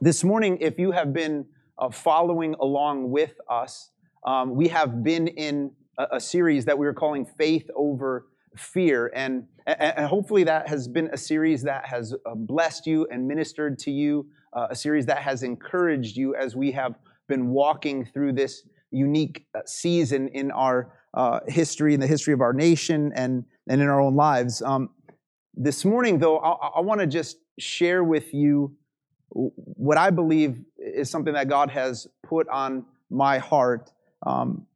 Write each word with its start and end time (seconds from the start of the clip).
This 0.00 0.22
morning, 0.22 0.58
if 0.60 0.78
you 0.78 0.92
have 0.92 1.12
been 1.12 1.44
uh, 1.76 1.90
following 1.90 2.54
along 2.60 3.10
with 3.10 3.32
us, 3.50 3.90
um, 4.24 4.54
we 4.54 4.68
have 4.68 5.02
been 5.02 5.26
in 5.26 5.72
a, 5.98 6.06
a, 6.12 6.20
series 6.20 6.64
that 6.66 6.78
we 6.78 6.86
are 6.86 6.92
calling 6.92 7.26
Faith 7.26 7.68
Over 7.74 8.28
Fear. 8.56 9.10
And, 9.12 9.48
and, 9.66 10.06
hopefully, 10.06 10.44
that 10.44 10.68
has 10.68 10.86
been 10.86 11.10
a 11.12 11.16
series 11.16 11.64
that 11.64 11.84
has 11.84 12.14
uh, 12.14 12.34
blessed 12.36 12.86
you 12.86 13.08
and 13.10 13.26
ministered 13.26 13.76
to 13.80 13.90
you, 13.90 14.28
uh, 14.52 14.68
a 14.70 14.76
series 14.76 15.04
that 15.06 15.18
has 15.18 15.42
encouraged 15.42 16.16
you 16.16 16.36
as 16.36 16.54
we 16.54 16.70
have 16.70 16.94
been 17.26 17.48
walking 17.48 18.04
through 18.04 18.34
this 18.34 18.62
unique 18.92 19.46
uh, 19.56 19.62
season 19.66 20.28
in 20.28 20.52
our 20.52 20.92
uh, 21.14 21.40
history, 21.48 21.92
in 21.92 21.98
the 21.98 22.06
history 22.06 22.32
of 22.32 22.40
our 22.40 22.52
nation, 22.52 23.10
and, 23.16 23.44
and 23.68 23.82
in 23.82 23.88
our 23.88 24.00
own 24.00 24.14
lives. 24.14 24.62
Um, 24.62 24.90
this 25.54 25.84
morning, 25.84 26.20
though, 26.20 26.38
I, 26.38 26.52
I 26.76 26.80
want 26.82 27.00
to 27.00 27.06
just 27.08 27.38
share 27.58 28.04
with 28.04 28.32
you 28.32 28.76
what 29.30 29.98
I 29.98 30.10
believe 30.10 30.58
is 30.78 31.10
something 31.10 31.34
that 31.34 31.48
God 31.48 31.70
has 31.70 32.06
put 32.22 32.48
on 32.48 32.84
my 33.10 33.38
heart 33.38 33.92
um, 34.26 34.66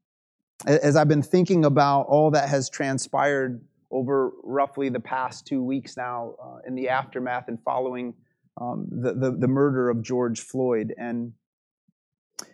as 0.66 0.96
I've 0.96 1.08
been 1.08 1.22
thinking 1.22 1.64
about 1.64 2.02
all 2.02 2.30
that 2.32 2.48
has 2.48 2.70
transpired 2.70 3.60
over 3.90 4.30
roughly 4.42 4.88
the 4.88 5.00
past 5.00 5.46
two 5.46 5.62
weeks 5.62 5.96
now 5.96 6.34
uh, 6.42 6.58
in 6.66 6.74
the 6.74 6.88
aftermath 6.88 7.48
and 7.48 7.58
following 7.62 8.14
um, 8.60 8.86
the, 8.90 9.12
the, 9.14 9.30
the, 9.32 9.48
murder 9.48 9.90
of 9.90 10.02
George 10.02 10.40
Floyd. 10.40 10.94
And, 10.96 11.32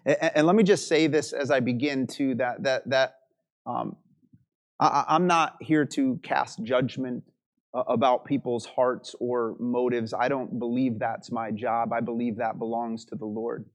and, 0.05 0.46
let 0.46 0.57
me 0.57 0.62
just 0.62 0.88
say 0.88 1.07
this 1.07 1.33
as 1.33 1.51
I 1.51 1.60
begin 1.60 2.07
to 2.09 2.37
that, 2.37 2.62
that, 2.62 2.88
that 2.88 3.15
um, 3.66 3.96
I, 4.80 5.04
I'm 5.09 5.26
not 5.26 5.57
here 5.60 5.85
to 5.85 6.19
cast 6.23 6.63
judgment 6.63 7.24
about 7.74 8.24
people's 8.24 8.66
hearts 8.66 9.15
or 9.21 9.57
motives. 9.59 10.15
I 10.15 10.29
don't 10.29 10.59
believe 10.59 10.99
that's 10.99 11.30
my 11.30 11.51
job. 11.51 11.93
I 11.93 12.01
believe 12.01 12.37
that 12.37 12.59
belongs 12.59 13.05
to 13.07 13.15
the 13.15 13.27
Lord. 13.27 13.66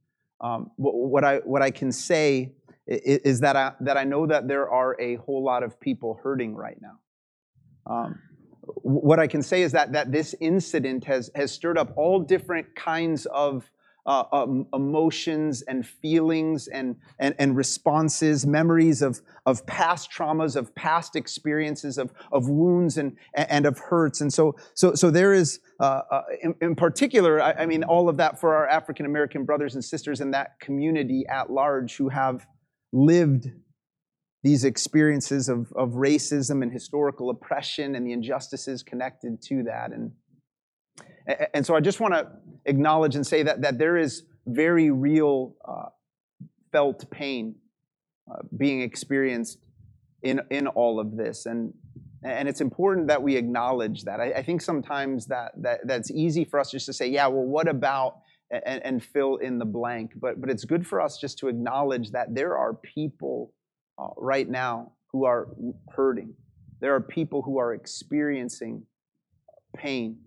Um, 0.41 0.71
what 0.77 1.23
I 1.23 1.37
what 1.37 1.61
I 1.61 1.71
can 1.71 1.91
say 1.91 2.53
is 2.85 3.39
that 3.41 3.55
I 3.55 3.73
that 3.81 3.97
I 3.97 4.03
know 4.03 4.27
that 4.27 4.47
there 4.47 4.69
are 4.69 4.99
a 4.99 5.15
whole 5.15 5.43
lot 5.43 5.63
of 5.63 5.79
people 5.79 6.19
hurting 6.21 6.55
right 6.55 6.77
now. 6.81 6.99
Um, 7.85 8.19
what 8.81 9.19
I 9.19 9.27
can 9.27 9.41
say 9.41 9.61
is 9.61 9.71
that 9.73 9.93
that 9.93 10.11
this 10.11 10.35
incident 10.39 11.05
has 11.05 11.29
has 11.35 11.51
stirred 11.51 11.77
up 11.77 11.93
all 11.95 12.19
different 12.19 12.75
kinds 12.75 13.25
of 13.27 13.69
uh, 14.05 14.23
um, 14.31 14.67
emotions 14.73 15.61
and 15.63 15.85
feelings 15.85 16.67
and, 16.67 16.95
and, 17.19 17.35
and 17.39 17.55
responses, 17.55 18.45
memories 18.45 19.01
of, 19.01 19.21
of 19.45 19.65
past 19.65 20.11
traumas, 20.11 20.55
of 20.55 20.73
past 20.75 21.15
experiences, 21.15 21.97
of, 21.97 22.11
of 22.31 22.49
wounds 22.49 22.97
and, 22.97 23.15
and 23.33 23.65
of 23.65 23.77
hurts. 23.77 24.21
And 24.21 24.31
so, 24.31 24.55
so, 24.73 24.93
so 24.93 25.09
there 25.09 25.33
is, 25.33 25.59
uh, 25.79 26.01
uh, 26.11 26.21
in, 26.41 26.55
in, 26.61 26.75
particular, 26.75 27.41
I, 27.41 27.53
I, 27.53 27.65
mean, 27.65 27.83
all 27.83 28.09
of 28.09 28.17
that 28.17 28.39
for 28.39 28.55
our 28.55 28.67
African 28.67 29.05
American 29.05 29.45
brothers 29.45 29.75
and 29.75 29.83
sisters 29.83 30.19
in 30.19 30.31
that 30.31 30.59
community 30.59 31.25
at 31.29 31.49
large 31.49 31.95
who 31.95 32.09
have 32.09 32.45
lived 32.91 33.47
these 34.43 34.65
experiences 34.65 35.47
of, 35.47 35.71
of 35.73 35.91
racism 35.91 36.61
and 36.61 36.71
historical 36.71 37.29
oppression 37.29 37.95
and 37.95 38.05
the 38.05 38.11
injustices 38.11 38.83
connected 38.83 39.41
to 39.41 39.63
that. 39.63 39.93
And, 39.93 40.11
and 41.53 41.65
so 41.65 41.75
I 41.75 41.79
just 41.79 41.99
want 41.99 42.13
to 42.13 42.27
acknowledge 42.65 43.15
and 43.15 43.25
say 43.25 43.43
that, 43.43 43.61
that 43.61 43.77
there 43.77 43.97
is 43.97 44.23
very 44.45 44.91
real 44.91 45.55
uh, 45.67 45.89
felt 46.71 47.09
pain 47.09 47.55
uh, 48.29 48.39
being 48.57 48.81
experienced 48.81 49.59
in, 50.21 50.41
in 50.49 50.67
all 50.67 50.99
of 50.99 51.15
this. 51.15 51.45
And, 51.45 51.73
and 52.23 52.47
it's 52.47 52.61
important 52.61 53.07
that 53.07 53.21
we 53.21 53.35
acknowledge 53.35 54.03
that. 54.03 54.19
I, 54.19 54.31
I 54.31 54.43
think 54.43 54.61
sometimes 54.61 55.27
that, 55.27 55.51
that 55.61 55.81
that's 55.85 56.11
easy 56.11 56.45
for 56.45 56.59
us 56.59 56.71
just 56.71 56.85
to 56.87 56.93
say, 56.93 57.07
yeah, 57.07 57.27
well, 57.27 57.43
what 57.43 57.67
about, 57.67 58.19
and, 58.51 58.81
and 58.85 59.03
fill 59.03 59.37
in 59.37 59.57
the 59.59 59.65
blank. 59.65 60.11
But, 60.15 60.39
but 60.39 60.49
it's 60.49 60.63
good 60.63 60.85
for 60.85 61.01
us 61.01 61.17
just 61.17 61.37
to 61.39 61.47
acknowledge 61.47 62.11
that 62.11 62.33
there 62.33 62.57
are 62.57 62.73
people 62.73 63.53
uh, 63.97 64.07
right 64.17 64.49
now 64.49 64.93
who 65.11 65.25
are 65.25 65.49
hurting. 65.95 66.33
There 66.79 66.93
are 66.95 67.01
people 67.01 67.41
who 67.41 67.59
are 67.59 67.73
experiencing 67.73 68.85
pain 69.75 70.17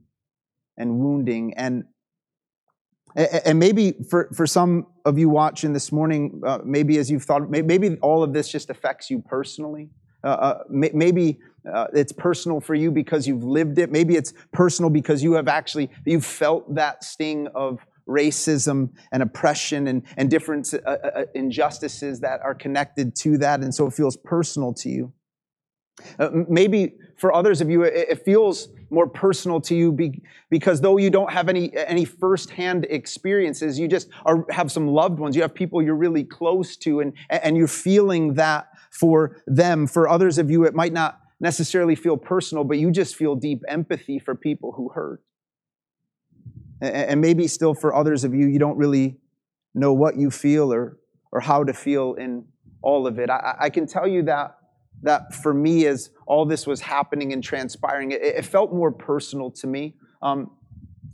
and 0.77 0.99
wounding. 0.99 1.55
And, 1.55 1.85
and 3.17 3.59
maybe 3.59 3.95
for, 4.11 4.29
for 4.35 4.47
some 4.47 4.87
of 5.05 5.19
you 5.19 5.29
watching 5.29 5.73
this 5.73 5.91
morning, 5.91 6.43
uh, 6.47 6.59
maybe 6.65 6.99
as 6.99 7.11
you've 7.11 7.25
thought, 7.25 7.49
maybe 7.49 7.97
all 8.03 8.23
of 8.23 8.33
this 8.33 8.49
just 8.49 8.71
affects 8.71 9.11
you 9.11 9.21
personally. 9.21 9.91
Uh, 10.23 10.29
uh, 10.29 10.59
maybe 10.69 11.39
uh, 11.73 11.87
it's 11.93 12.13
personal 12.13 12.61
for 12.61 12.75
you 12.75 12.91
because 12.91 13.29
you've 13.29 13.45
lived 13.45 13.79
it. 13.79 13.93
Maybe 13.93 14.17
it's 14.17 14.33
personal 14.53 14.91
because 14.91 15.23
you 15.23 15.35
have 15.35 15.49
actually, 15.49 15.91
you've 16.05 16.25
felt 16.25 16.75
that 16.75 17.05
sting 17.05 17.49
of 17.55 17.79
racism 18.09 18.91
and 19.13 19.23
oppression 19.23 19.89
and, 19.89 20.03
and 20.17 20.31
different 20.31 20.73
uh, 20.75 20.91
uh, 20.91 21.25
injustices 21.35 22.21
that 22.21 22.41
are 22.43 22.55
connected 22.55 23.15
to 23.17 23.39
that. 23.39 23.61
And 23.61 23.75
so 23.75 23.87
it 23.87 23.95
feels 23.95 24.17
personal 24.17 24.75
to 24.75 24.89
you. 24.89 25.13
Maybe 26.49 26.95
for 27.17 27.35
others 27.35 27.61
of 27.61 27.71
you, 27.71 27.83
it, 27.83 27.95
it, 27.95 28.25
feels 28.25 28.69
more 28.91 29.09
personal 29.09 29.61
to 29.63 29.75
you 29.75 29.91
be, 29.91 30.23
because 30.51 30.81
though 30.81 30.99
you 30.99 31.11
don't 31.11 31.33
have 31.33 31.49
any, 31.49 31.75
any 31.77 32.05
firsthand 32.05 32.87
experiences, 32.91 33.79
you 33.79 33.89
just 33.89 34.09
are, 34.25 34.45
have 34.51 34.71
some 34.71 34.87
loved 34.87 35.19
ones. 35.19 35.35
You 35.35 35.43
have 35.43 35.55
people 35.55 35.83
you're 35.83 35.97
really 35.97 36.25
close 36.25 36.77
to, 36.79 37.01
and, 37.01 37.15
and 37.31 37.57
you're 37.57 37.69
feeling 37.69 38.35
that 38.35 38.69
for 38.91 39.43
them. 39.47 39.87
For 39.87 40.09
others 40.09 40.39
of 40.39 40.51
you, 40.51 40.65
it 40.65 40.75
might 40.75 40.93
not 40.93 41.21
necessarily 41.41 41.95
feel 41.95 42.17
personal, 42.17 42.65
but 42.65 42.79
you 42.79 42.91
just 42.91 43.17
feel 43.17 43.35
deep 43.35 43.63
empathy 43.69 44.19
for 44.19 44.35
people 44.35 44.73
who 44.73 44.91
hurt. 44.91 45.23
And, 46.81 47.23
maybe 47.23 47.49
still 47.49 47.75
for 47.75 47.95
others 47.95 48.25
of 48.25 48.35
you, 48.35 48.47
you 48.47 48.59
don't 48.59 48.77
really 48.77 49.17
know 49.75 49.95
what 49.95 50.17
you 50.17 50.31
feel 50.31 50.73
or, 50.73 50.99
or 51.33 51.41
how 51.41 51.65
to 51.65 51.73
feel 51.73 52.15
in 52.15 52.45
all 52.83 53.07
of 53.07 53.19
it. 53.19 53.31
I, 53.31 53.57
I 53.61 53.71
can 53.71 53.87
tell 53.87 54.07
you 54.07 54.23
that 54.25 54.57
that 55.03 55.35
for 55.35 55.55
me, 55.55 55.87
as 55.87 56.11
all 56.27 56.45
this 56.45 56.67
was 56.67 56.81
happening 56.81 57.33
and 57.33 57.43
transpiring, 57.43 58.13
it, 58.13 58.23
it 58.23 58.45
felt 58.45 58.73
more 58.73 58.93
personal 58.93 59.51
to 59.53 59.67
me. 59.67 59.95
Um, 60.23 60.51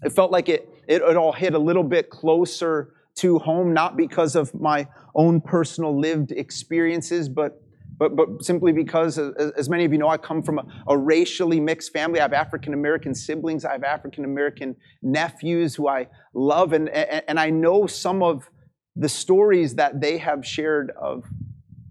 it 0.02 0.12
felt 0.12 0.30
like 0.30 0.48
it, 0.48 0.68
it, 0.88 1.02
it 1.02 1.16
all 1.16 1.32
hit 1.32 1.54
a 1.54 1.58
little 1.58 1.84
bit 1.84 2.10
closer 2.10 2.94
to 3.16 3.38
home, 3.38 3.72
not 3.72 3.96
because 3.96 4.36
of 4.36 4.54
my 4.54 4.88
own 5.14 5.40
personal 5.40 5.98
lived 5.98 6.32
experiences, 6.32 7.28
but 7.28 7.62
but, 7.98 8.16
but 8.16 8.42
simply 8.42 8.72
because, 8.72 9.16
as 9.16 9.68
many 9.68 9.84
of 9.84 9.92
you 9.92 9.98
know, 9.98 10.08
I 10.08 10.16
come 10.16 10.42
from 10.42 10.58
a, 10.58 10.64
a 10.88 10.98
racially 10.98 11.60
mixed 11.60 11.92
family. 11.92 12.18
I 12.18 12.22
have 12.22 12.32
African 12.32 12.74
American 12.74 13.14
siblings. 13.14 13.64
I 13.64 13.72
have 13.72 13.84
African 13.84 14.24
American 14.24 14.74
nephews 15.02 15.76
who 15.76 15.86
I 15.86 16.08
love, 16.34 16.72
and, 16.72 16.88
and 16.88 17.38
I 17.38 17.50
know 17.50 17.86
some 17.86 18.22
of 18.22 18.48
the 18.96 19.08
stories 19.08 19.76
that 19.76 20.00
they 20.00 20.18
have 20.18 20.44
shared 20.44 20.90
of 21.00 21.24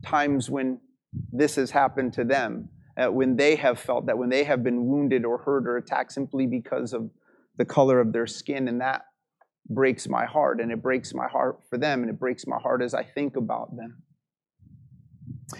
times 0.03 0.49
when 0.49 0.81
this 1.31 1.55
has 1.55 1.71
happened 1.71 2.13
to 2.13 2.23
them 2.23 2.69
uh, 2.97 3.07
when 3.07 3.35
they 3.35 3.55
have 3.55 3.79
felt 3.79 4.05
that, 4.05 4.17
when 4.17 4.29
they 4.29 4.43
have 4.43 4.63
been 4.63 4.85
wounded 4.85 5.25
or 5.25 5.37
hurt 5.37 5.67
or 5.67 5.77
attacked 5.77 6.11
simply 6.11 6.45
because 6.45 6.93
of 6.93 7.09
the 7.57 7.65
color 7.65 7.99
of 7.99 8.13
their 8.13 8.27
skin. 8.27 8.67
And 8.67 8.81
that 8.81 9.05
breaks 9.69 10.07
my 10.07 10.25
heart. 10.25 10.61
And 10.61 10.71
it 10.71 10.81
breaks 10.81 11.13
my 11.13 11.27
heart 11.27 11.59
for 11.69 11.77
them. 11.77 12.01
And 12.01 12.09
it 12.09 12.19
breaks 12.19 12.47
my 12.47 12.57
heart 12.59 12.81
as 12.81 12.93
I 12.93 13.03
think 13.03 13.35
about 13.35 13.75
them. 13.75 14.03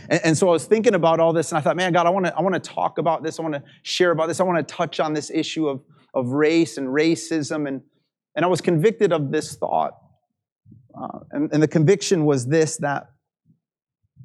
And, 0.09 0.22
and 0.23 0.38
so 0.38 0.47
I 0.47 0.51
was 0.51 0.66
thinking 0.66 0.94
about 0.94 1.19
all 1.19 1.34
this, 1.34 1.51
and 1.51 1.57
I 1.57 1.62
thought, 1.62 1.75
man, 1.75 1.91
God, 1.91 2.06
I 2.06 2.09
want 2.09 2.25
to 2.25 2.35
I 2.35 2.41
want 2.41 2.56
to 2.56 2.62
talk 2.62 2.97
about 2.97 3.23
this. 3.23 3.39
I 3.39 3.44
want 3.44 3.56
to 3.56 3.63
share 3.83 4.12
about 4.12 4.28
this. 4.28 4.39
I 4.39 4.44
want 4.44 4.66
to 4.66 4.73
touch 4.73 5.00
on 5.00 5.13
this 5.13 5.29
issue 5.29 5.68
of, 5.68 5.81
of 6.13 6.29
race 6.29 6.78
and 6.78 6.88
racism. 6.88 7.68
And, 7.68 7.81
and 8.35 8.45
I 8.45 8.47
was 8.47 8.62
convicted 8.62 9.12
of 9.12 9.31
this 9.31 9.56
thought. 9.56 9.94
Uh, 10.97 11.19
and, 11.31 11.51
and 11.53 11.63
the 11.63 11.68
conviction 11.68 12.25
was 12.25 12.47
this 12.47 12.78
that, 12.78 13.12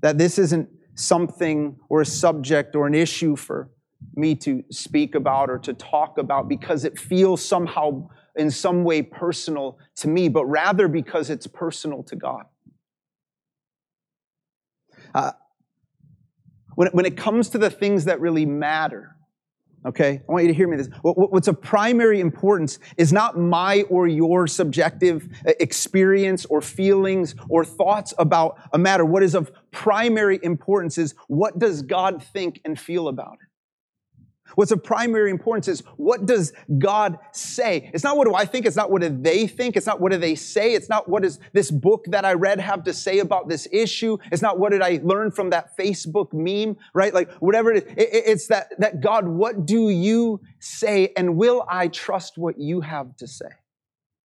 that 0.02 0.18
this 0.18 0.38
isn't 0.38 0.68
something 0.96 1.76
or 1.88 2.00
a 2.00 2.06
subject 2.06 2.74
or 2.74 2.86
an 2.86 2.94
issue 2.94 3.36
for 3.36 3.70
me 4.14 4.34
to 4.34 4.64
speak 4.70 5.14
about 5.14 5.48
or 5.48 5.58
to 5.58 5.72
talk 5.74 6.18
about 6.18 6.48
because 6.48 6.84
it 6.84 6.98
feels 6.98 7.44
somehow 7.44 8.08
in 8.34 8.50
some 8.50 8.82
way 8.84 9.02
personal 9.02 9.78
to 9.96 10.08
me, 10.08 10.28
but 10.28 10.44
rather 10.46 10.88
because 10.88 11.30
it's 11.30 11.46
personal 11.46 12.02
to 12.02 12.16
God. 12.16 12.44
Uh, 15.14 15.32
when, 16.74 16.88
when 16.88 17.06
it 17.06 17.16
comes 17.16 17.50
to 17.50 17.58
the 17.58 17.70
things 17.70 18.04
that 18.04 18.20
really 18.20 18.44
matter, 18.44 19.16
Okay? 19.86 20.20
I 20.28 20.32
want 20.32 20.42
you 20.42 20.48
to 20.48 20.54
hear 20.54 20.66
me 20.66 20.76
this. 20.76 20.88
What's 21.02 21.46
of 21.46 21.62
primary 21.62 22.20
importance 22.20 22.80
is 22.96 23.12
not 23.12 23.38
my 23.38 23.82
or 23.82 24.08
your 24.08 24.48
subjective 24.48 25.28
uh, 25.46 25.52
experience 25.60 26.44
or 26.46 26.60
feelings 26.60 27.36
or 27.48 27.64
thoughts 27.64 28.12
about 28.18 28.58
a 28.72 28.78
matter. 28.78 29.04
What 29.04 29.22
is 29.22 29.36
of 29.36 29.52
primary 29.76 30.40
importance 30.42 30.96
is 30.96 31.14
what 31.28 31.58
does 31.58 31.82
God 31.82 32.22
think 32.22 32.62
and 32.64 32.80
feel 32.80 33.08
about 33.08 33.34
it? 33.42 33.48
What's 34.54 34.70
of 34.70 34.82
primary 34.82 35.30
importance 35.30 35.68
is 35.68 35.82
what 35.98 36.24
does 36.24 36.54
God 36.78 37.18
say? 37.32 37.90
It's 37.92 38.02
not 38.02 38.16
what 38.16 38.26
do 38.26 38.34
I 38.34 38.46
think, 38.46 38.64
it's 38.64 38.76
not 38.76 38.90
what 38.90 39.02
do 39.02 39.10
they 39.10 39.46
think, 39.46 39.76
it's 39.76 39.84
not 39.84 40.00
what 40.00 40.12
do 40.12 40.18
they 40.18 40.34
say, 40.34 40.72
it's 40.72 40.88
not 40.88 41.10
what 41.10 41.24
does 41.24 41.38
this 41.52 41.70
book 41.70 42.06
that 42.08 42.24
I 42.24 42.32
read 42.32 42.58
have 42.58 42.84
to 42.84 42.94
say 42.94 43.18
about 43.18 43.50
this 43.50 43.68
issue, 43.70 44.16
it's 44.32 44.40
not 44.40 44.58
what 44.58 44.72
did 44.72 44.80
I 44.80 44.98
learn 45.02 45.30
from 45.30 45.50
that 45.50 45.76
Facebook 45.76 46.32
meme, 46.32 46.78
right? 46.94 47.12
Like 47.12 47.30
whatever 47.34 47.70
it 47.70 47.86
is, 47.86 47.94
it's 47.98 48.46
that, 48.46 48.72
that 48.78 49.02
God, 49.02 49.28
what 49.28 49.66
do 49.66 49.90
you 49.90 50.40
say 50.58 51.12
and 51.18 51.36
will 51.36 51.66
I 51.68 51.88
trust 51.88 52.38
what 52.38 52.58
you 52.58 52.80
have 52.80 53.14
to 53.16 53.26
say 53.26 53.50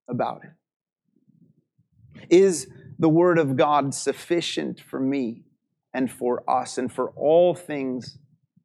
about 0.07 0.43
it? 0.45 0.51
Is 2.29 2.69
the 3.01 3.09
word 3.09 3.39
of 3.39 3.57
God 3.57 3.95
sufficient 3.95 4.79
for 4.79 4.99
me 4.99 5.43
and 5.91 6.09
for 6.09 6.47
us 6.47 6.77
and 6.77 6.93
for 6.93 7.09
all 7.17 7.55
things 7.55 8.19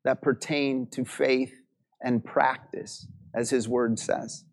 that 0.05 0.21
pertain 0.21 0.87
to 0.91 1.07
faith 1.07 1.55
and 2.03 2.23
practice, 2.23 3.07
as 3.35 3.49
his 3.49 3.67
word 3.67 3.99
says? 3.99 4.45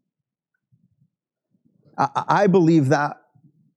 I 1.98 2.48
believe 2.48 2.88
that 2.90 3.18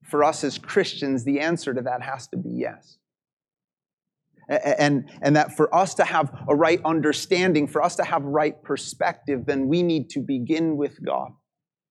for 0.05 0.23
us 0.23 0.45
as 0.45 0.59
Christians, 0.59 1.25
the 1.25 1.41
answer 1.41 1.75
to 1.75 1.83
that 1.83 2.03
has 2.03 2.29
to 2.29 2.37
be 2.37 2.51
yes. 2.51 2.99
And, 4.49 5.11
and 5.21 5.35
that 5.35 5.57
for 5.57 5.75
us 5.75 5.95
to 5.95 6.05
have 6.05 6.33
a 6.49 6.55
right 6.55 6.81
understanding, 6.85 7.67
for 7.67 7.83
us 7.83 7.97
to 7.97 8.05
have 8.05 8.23
right 8.23 8.63
perspective, 8.63 9.45
then 9.45 9.67
we 9.67 9.83
need 9.83 10.09
to 10.11 10.21
begin 10.21 10.77
with 10.77 11.05
God 11.05 11.33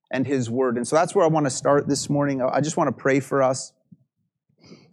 and 0.09 0.25
His 0.25 0.50
Word. 0.50 0.77
And 0.77 0.88
so 0.88 0.95
that's 0.95 1.13
where 1.13 1.25
I 1.25 1.27
want 1.27 1.47
to 1.47 1.50
start 1.50 1.89
this 1.89 2.09
morning. 2.09 2.41
I 2.41 2.61
just 2.61 2.77
want 2.77 2.88
to 2.88 2.94
pray 2.94 3.19
for 3.19 3.44
us 3.44 3.73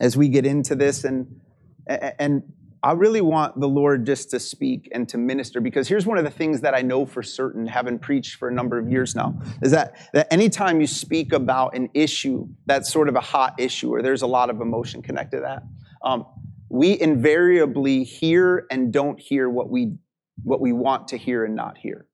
as 0.01 0.17
we 0.17 0.29
get 0.29 0.47
into 0.47 0.75
this. 0.75 1.05
And, 1.05 1.41
and 1.87 2.43
I 2.83 2.93
really 2.93 3.21
want 3.21 3.61
the 3.61 3.69
Lord 3.69 4.05
just 4.05 4.31
to 4.31 4.41
speak 4.41 4.89
and 4.93 5.09
to 5.11 5.19
minister 5.19 5.61
because 5.61 5.87
here's 5.87 6.05
one 6.05 6.19
of 6.19 6.25
the 6.25 6.31
things 6.31 6.63
that 6.63 6.75
I 6.75 6.83
know 6.83 7.07
for 7.07 7.23
certain, 7.23 7.67
having 7.67 7.99
preached 7.99 8.37
for 8.37 8.49
a 8.49 8.53
number 8.53 8.77
of 8.77 8.91
years 8.91 9.15
now, 9.15 9.41
is 9.63 9.71
that, 9.71 9.95
that 10.13 10.33
anytime 10.33 10.81
you 10.81 10.89
speak 10.89 11.33
about 11.33 11.77
an 11.77 11.91
issue 11.95 12.49
that's 12.67 12.93
sort 12.93 13.09
of 13.09 13.15
a 13.15 13.21
hot 13.21 13.55
issue 13.59 13.95
or 13.95 14.03
there's 14.03 14.23
a 14.23 14.27
lot 14.27 14.51
of 14.51 14.61
emotion 14.61 15.01
connected 15.01 15.37
to 15.37 15.43
that, 15.43 15.63
um, 16.03 16.27
we 16.69 17.01
invariably 17.01 18.03
hear 18.03 18.67
and 18.71 18.93
don't 18.93 19.21
hear 19.21 19.49
what 19.49 19.69
we, 19.69 19.93
what 20.43 20.61
we 20.61 20.73
want 20.73 21.07
to 21.09 21.17
hear 21.17 21.45
and 21.45 21.55
not 21.55 21.79
hear. 21.79 22.07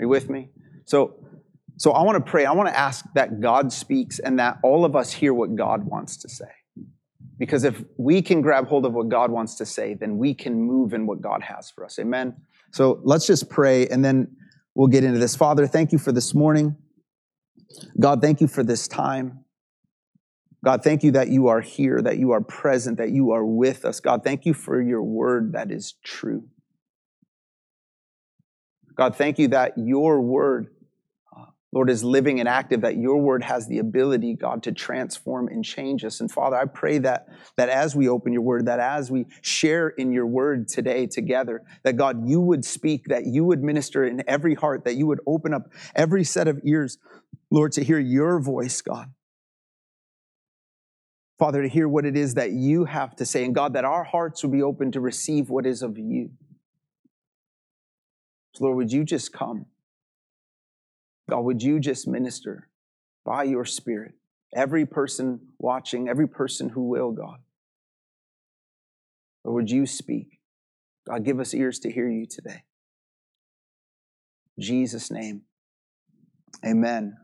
Are 0.00 0.02
you 0.02 0.08
with 0.08 0.28
me? 0.28 0.50
So, 0.84 1.14
so 1.76 1.92
I 1.92 2.02
want 2.02 2.24
to 2.24 2.28
pray. 2.28 2.44
I 2.44 2.52
want 2.52 2.68
to 2.70 2.76
ask 2.76 3.04
that 3.14 3.40
God 3.40 3.72
speaks 3.72 4.18
and 4.18 4.40
that 4.40 4.58
all 4.64 4.84
of 4.84 4.96
us 4.96 5.12
hear 5.12 5.32
what 5.32 5.54
God 5.54 5.84
wants 5.84 6.16
to 6.18 6.28
say. 6.28 6.46
Because 7.38 7.64
if 7.64 7.82
we 7.96 8.20
can 8.20 8.40
grab 8.40 8.66
hold 8.66 8.84
of 8.84 8.92
what 8.92 9.08
God 9.08 9.30
wants 9.30 9.54
to 9.56 9.66
say, 9.66 9.94
then 9.94 10.18
we 10.18 10.34
can 10.34 10.60
move 10.60 10.92
in 10.92 11.06
what 11.06 11.20
God 11.20 11.42
has 11.42 11.70
for 11.70 11.84
us. 11.84 11.98
Amen. 11.98 12.36
So 12.72 13.00
let's 13.04 13.26
just 13.26 13.48
pray 13.48 13.86
and 13.86 14.04
then 14.04 14.36
we'll 14.74 14.88
get 14.88 15.04
into 15.04 15.18
this. 15.18 15.36
Father, 15.36 15.66
thank 15.66 15.92
you 15.92 15.98
for 15.98 16.12
this 16.12 16.34
morning. 16.34 16.76
God, 17.98 18.20
thank 18.20 18.40
you 18.40 18.48
for 18.48 18.62
this 18.62 18.88
time. 18.88 19.44
God, 20.64 20.82
thank 20.82 21.04
you 21.04 21.12
that 21.12 21.28
you 21.28 21.46
are 21.46 21.60
here, 21.60 22.02
that 22.02 22.18
you 22.18 22.32
are 22.32 22.40
present, 22.40 22.98
that 22.98 23.10
you 23.10 23.30
are 23.30 23.44
with 23.44 23.84
us. 23.84 24.00
God, 24.00 24.24
thank 24.24 24.44
you 24.44 24.54
for 24.54 24.82
your 24.82 25.02
word 25.02 25.52
that 25.52 25.70
is 25.70 25.94
true. 26.02 26.44
God, 28.96 29.14
thank 29.14 29.38
you 29.38 29.46
that 29.48 29.74
your 29.76 30.20
word 30.20 30.68
Lord, 31.72 31.90
is 31.90 32.02
living 32.02 32.40
and 32.40 32.48
active, 32.48 32.80
that 32.80 32.96
your 32.96 33.18
word 33.18 33.44
has 33.44 33.68
the 33.68 33.78
ability, 33.78 34.34
God, 34.34 34.62
to 34.62 34.72
transform 34.72 35.48
and 35.48 35.62
change 35.62 36.02
us. 36.02 36.20
And 36.20 36.30
Father, 36.30 36.56
I 36.56 36.64
pray 36.64 36.98
that, 36.98 37.28
that 37.56 37.68
as 37.68 37.94
we 37.94 38.08
open 38.08 38.32
your 38.32 38.40
word, 38.40 38.66
that 38.66 38.80
as 38.80 39.10
we 39.10 39.26
share 39.42 39.88
in 39.88 40.10
your 40.10 40.26
word 40.26 40.68
today 40.68 41.06
together, 41.06 41.62
that 41.82 41.96
God, 41.96 42.26
you 42.26 42.40
would 42.40 42.64
speak, 42.64 43.08
that 43.08 43.26
you 43.26 43.44
would 43.44 43.62
minister 43.62 44.04
in 44.04 44.22
every 44.26 44.54
heart, 44.54 44.84
that 44.84 44.96
you 44.96 45.06
would 45.06 45.20
open 45.26 45.52
up 45.52 45.70
every 45.94 46.24
set 46.24 46.48
of 46.48 46.58
ears, 46.64 46.96
Lord, 47.50 47.72
to 47.72 47.84
hear 47.84 47.98
your 47.98 48.40
voice, 48.40 48.80
God. 48.80 49.12
Father, 51.38 51.62
to 51.62 51.68
hear 51.68 51.86
what 51.86 52.06
it 52.06 52.16
is 52.16 52.34
that 52.34 52.52
you 52.52 52.86
have 52.86 53.14
to 53.16 53.26
say. 53.26 53.44
And 53.44 53.54
God, 53.54 53.74
that 53.74 53.84
our 53.84 54.04
hearts 54.04 54.42
would 54.42 54.52
be 54.52 54.62
open 54.62 54.90
to 54.92 55.00
receive 55.00 55.50
what 55.50 55.66
is 55.66 55.82
of 55.82 55.98
you. 55.98 56.30
So 58.54 58.64
Lord, 58.64 58.78
would 58.78 58.92
you 58.92 59.04
just 59.04 59.32
come? 59.32 59.66
God, 61.28 61.40
would 61.40 61.62
you 61.62 61.78
just 61.78 62.08
minister 62.08 62.68
by 63.24 63.44
your 63.44 63.64
Spirit? 63.64 64.14
Every 64.54 64.86
person 64.86 65.40
watching, 65.58 66.08
every 66.08 66.26
person 66.26 66.70
who 66.70 66.88
will, 66.88 67.12
God. 67.12 67.38
Or 69.44 69.52
would 69.52 69.70
you 69.70 69.86
speak? 69.86 70.40
God, 71.06 71.24
give 71.24 71.38
us 71.38 71.54
ears 71.54 71.78
to 71.80 71.90
hear 71.90 72.08
you 72.08 72.26
today. 72.26 72.62
In 74.56 74.62
Jesus' 74.62 75.10
name, 75.10 75.42
amen. 76.66 77.16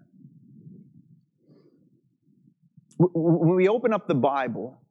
When 2.98 3.56
we 3.56 3.68
open 3.68 3.92
up 3.92 4.06
the 4.06 4.14
Bible, 4.14 4.83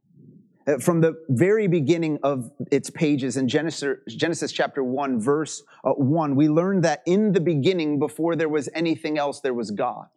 from 0.79 1.01
the 1.01 1.15
very 1.29 1.67
beginning 1.67 2.19
of 2.23 2.51
its 2.71 2.89
pages 2.89 3.37
in 3.37 3.47
Genesis, 3.47 3.97
Genesis 4.07 4.51
chapter 4.51 4.83
1, 4.83 5.19
verse 5.19 5.63
uh, 5.83 5.91
1, 5.91 6.35
we 6.35 6.47
learn 6.47 6.81
that 6.81 7.03
in 7.05 7.33
the 7.33 7.41
beginning, 7.41 7.99
before 7.99 8.35
there 8.35 8.49
was 8.49 8.69
anything 8.73 9.17
else, 9.17 9.41
there 9.41 9.53
was 9.53 9.71
God. 9.71 10.07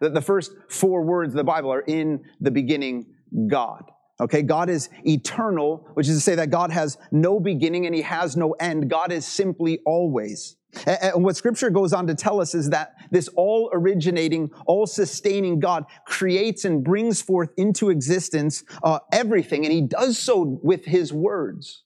That 0.00 0.14
the 0.14 0.20
first 0.20 0.52
four 0.68 1.02
words 1.02 1.32
of 1.32 1.36
the 1.38 1.44
Bible 1.44 1.72
are 1.72 1.80
in 1.80 2.24
the 2.40 2.50
beginning, 2.50 3.06
God. 3.48 3.84
Okay, 4.18 4.42
God 4.42 4.70
is 4.70 4.88
eternal, 5.04 5.88
which 5.94 6.08
is 6.08 6.16
to 6.16 6.20
say 6.20 6.34
that 6.36 6.50
God 6.50 6.70
has 6.70 6.96
no 7.10 7.38
beginning 7.38 7.84
and 7.86 7.94
he 7.94 8.02
has 8.02 8.36
no 8.36 8.52
end. 8.52 8.88
God 8.88 9.12
is 9.12 9.26
simply 9.26 9.80
always. 9.84 10.56
And 10.86 11.24
what 11.24 11.36
scripture 11.36 11.70
goes 11.70 11.92
on 11.92 12.06
to 12.08 12.14
tell 12.14 12.40
us 12.40 12.54
is 12.54 12.70
that 12.70 12.94
this 13.10 13.28
all 13.28 13.70
originating, 13.72 14.50
all 14.66 14.86
sustaining 14.86 15.60
God 15.60 15.84
creates 16.04 16.64
and 16.64 16.84
brings 16.84 17.22
forth 17.22 17.50
into 17.56 17.90
existence 17.90 18.64
uh, 18.82 18.98
everything, 19.12 19.64
and 19.64 19.72
he 19.72 19.82
does 19.82 20.18
so 20.18 20.58
with 20.62 20.84
his 20.84 21.12
words. 21.12 21.82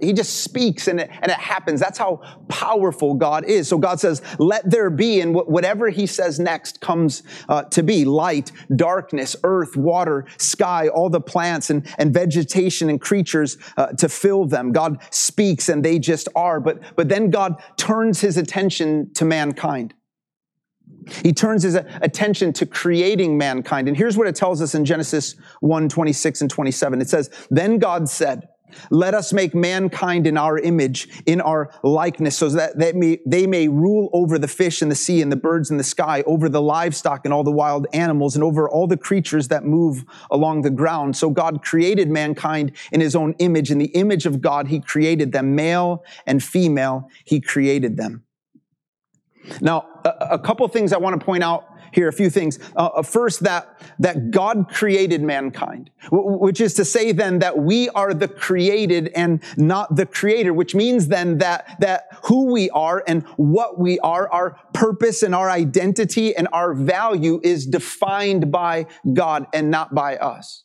He 0.00 0.12
just 0.12 0.44
speaks 0.44 0.86
and 0.86 1.00
it, 1.00 1.10
and 1.10 1.30
it 1.30 1.38
happens. 1.38 1.80
That's 1.80 1.98
how 1.98 2.22
powerful 2.48 3.14
God 3.14 3.44
is. 3.44 3.68
So 3.68 3.78
God 3.78 3.98
says, 3.98 4.22
let 4.38 4.68
there 4.70 4.90
be. 4.90 5.20
And 5.20 5.34
whatever 5.34 5.88
he 5.88 6.06
says 6.06 6.38
next 6.38 6.80
comes 6.80 7.24
uh, 7.48 7.64
to 7.64 7.82
be 7.82 8.04
light, 8.04 8.52
darkness, 8.76 9.34
earth, 9.42 9.76
water, 9.76 10.26
sky, 10.38 10.88
all 10.88 11.10
the 11.10 11.20
plants 11.20 11.70
and, 11.70 11.86
and 11.98 12.14
vegetation 12.14 12.88
and 12.88 13.00
creatures 13.00 13.58
uh, 13.76 13.88
to 13.94 14.08
fill 14.08 14.46
them. 14.46 14.72
God 14.72 14.98
speaks 15.10 15.68
and 15.68 15.84
they 15.84 15.98
just 15.98 16.28
are. 16.36 16.60
But, 16.60 16.80
but 16.94 17.08
then 17.08 17.30
God 17.30 17.60
turns 17.76 18.20
his 18.20 18.36
attention 18.36 19.12
to 19.14 19.24
mankind. 19.24 19.94
He 21.22 21.32
turns 21.32 21.62
his 21.62 21.74
attention 21.74 22.52
to 22.54 22.66
creating 22.66 23.38
mankind. 23.38 23.88
And 23.88 23.96
here's 23.96 24.16
what 24.16 24.26
it 24.26 24.34
tells 24.34 24.60
us 24.60 24.74
in 24.74 24.84
Genesis 24.84 25.36
1 25.60 25.88
26 25.88 26.40
and 26.40 26.50
27. 26.50 27.00
It 27.00 27.08
says, 27.08 27.30
Then 27.50 27.78
God 27.78 28.08
said, 28.08 28.48
let 28.90 29.14
us 29.14 29.32
make 29.32 29.54
mankind 29.54 30.26
in 30.26 30.36
our 30.36 30.58
image, 30.58 31.08
in 31.26 31.40
our 31.40 31.70
likeness, 31.82 32.36
so 32.36 32.48
that 32.48 32.78
they 32.78 32.92
may, 32.92 33.18
they 33.26 33.46
may 33.46 33.68
rule 33.68 34.10
over 34.12 34.38
the 34.38 34.48
fish 34.48 34.82
in 34.82 34.88
the 34.88 34.94
sea 34.94 35.22
and 35.22 35.30
the 35.30 35.36
birds 35.36 35.70
in 35.70 35.76
the 35.76 35.84
sky, 35.84 36.22
over 36.26 36.48
the 36.48 36.62
livestock 36.62 37.24
and 37.24 37.32
all 37.32 37.44
the 37.44 37.50
wild 37.50 37.86
animals, 37.92 38.34
and 38.34 38.44
over 38.44 38.68
all 38.68 38.86
the 38.86 38.96
creatures 38.96 39.48
that 39.48 39.64
move 39.64 40.04
along 40.30 40.62
the 40.62 40.70
ground. 40.70 41.16
So 41.16 41.30
God 41.30 41.62
created 41.62 42.10
mankind 42.10 42.72
in 42.92 43.00
his 43.00 43.16
own 43.16 43.34
image. 43.38 43.70
In 43.70 43.78
the 43.78 43.86
image 43.86 44.26
of 44.26 44.40
God, 44.40 44.68
he 44.68 44.80
created 44.80 45.32
them, 45.32 45.54
male 45.54 46.04
and 46.26 46.42
female, 46.42 47.10
he 47.24 47.40
created 47.40 47.96
them. 47.96 48.22
Now, 49.60 49.86
a, 50.04 50.10
a 50.32 50.38
couple 50.38 50.66
things 50.68 50.92
I 50.92 50.98
want 50.98 51.18
to 51.18 51.24
point 51.24 51.44
out 51.44 51.68
here 51.92 52.08
a 52.08 52.12
few 52.12 52.30
things. 52.30 52.58
Uh, 52.76 52.86
uh 52.86 53.02
first, 53.02 53.40
that, 53.40 53.78
that 53.98 54.30
God 54.30 54.68
created 54.68 55.22
mankind, 55.22 55.90
which 56.10 56.60
is 56.60 56.74
to 56.74 56.84
say 56.84 57.12
then 57.12 57.38
that 57.40 57.58
we 57.58 57.88
are 57.90 58.14
the 58.14 58.28
created 58.28 59.10
and 59.14 59.42
not 59.56 59.94
the 59.96 60.06
creator, 60.06 60.52
which 60.52 60.74
means 60.74 61.08
then 61.08 61.38
that, 61.38 61.76
that 61.80 62.08
who 62.24 62.52
we 62.52 62.70
are 62.70 63.02
and 63.06 63.24
what 63.36 63.78
we 63.78 63.98
are, 64.00 64.30
our 64.32 64.58
purpose 64.72 65.22
and 65.22 65.34
our 65.34 65.50
identity 65.50 66.34
and 66.34 66.48
our 66.52 66.74
value 66.74 67.40
is 67.42 67.66
defined 67.66 68.50
by 68.50 68.86
God 69.12 69.46
and 69.52 69.70
not 69.70 69.94
by 69.94 70.16
us. 70.16 70.64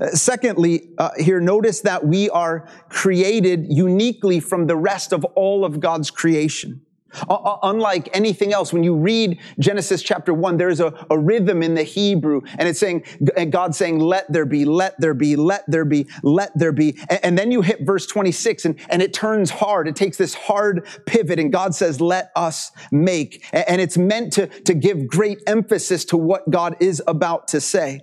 Uh, 0.00 0.08
secondly, 0.10 0.90
uh, 0.98 1.10
here, 1.18 1.40
notice 1.40 1.80
that 1.80 2.06
we 2.06 2.30
are 2.30 2.68
created 2.88 3.66
uniquely 3.68 4.40
from 4.40 4.66
the 4.66 4.76
rest 4.76 5.12
of 5.12 5.24
all 5.34 5.64
of 5.64 5.80
God's 5.80 6.10
creation. 6.10 6.82
Uh, 7.28 7.56
unlike 7.62 8.08
anything 8.12 8.52
else, 8.52 8.72
when 8.72 8.82
you 8.82 8.94
read 8.94 9.38
Genesis 9.58 10.02
chapter 10.02 10.32
one, 10.32 10.56
there's 10.56 10.80
a, 10.80 10.92
a 11.10 11.18
rhythm 11.18 11.62
in 11.62 11.74
the 11.74 11.82
Hebrew, 11.82 12.40
and 12.58 12.68
it's 12.68 12.78
saying, 12.78 13.04
God 13.50 13.74
saying, 13.74 13.98
let 13.98 14.30
there 14.32 14.46
be, 14.46 14.64
let 14.64 15.00
there 15.00 15.14
be, 15.14 15.36
let 15.36 15.64
there 15.68 15.84
be, 15.84 16.06
let 16.22 16.56
there 16.58 16.72
be. 16.72 16.96
And, 17.08 17.20
and 17.22 17.38
then 17.38 17.50
you 17.50 17.62
hit 17.62 17.82
verse 17.82 18.06
26, 18.06 18.64
and, 18.64 18.80
and 18.88 19.02
it 19.02 19.12
turns 19.12 19.50
hard. 19.50 19.88
It 19.88 19.96
takes 19.96 20.16
this 20.16 20.34
hard 20.34 20.86
pivot, 21.06 21.38
and 21.38 21.52
God 21.52 21.74
says, 21.74 22.00
let 22.00 22.30
us 22.36 22.72
make. 22.90 23.44
And 23.52 23.80
it's 23.80 23.98
meant 23.98 24.32
to, 24.34 24.46
to 24.46 24.74
give 24.74 25.06
great 25.06 25.38
emphasis 25.46 26.04
to 26.06 26.16
what 26.16 26.50
God 26.50 26.76
is 26.80 27.02
about 27.06 27.48
to 27.48 27.60
say. 27.60 28.02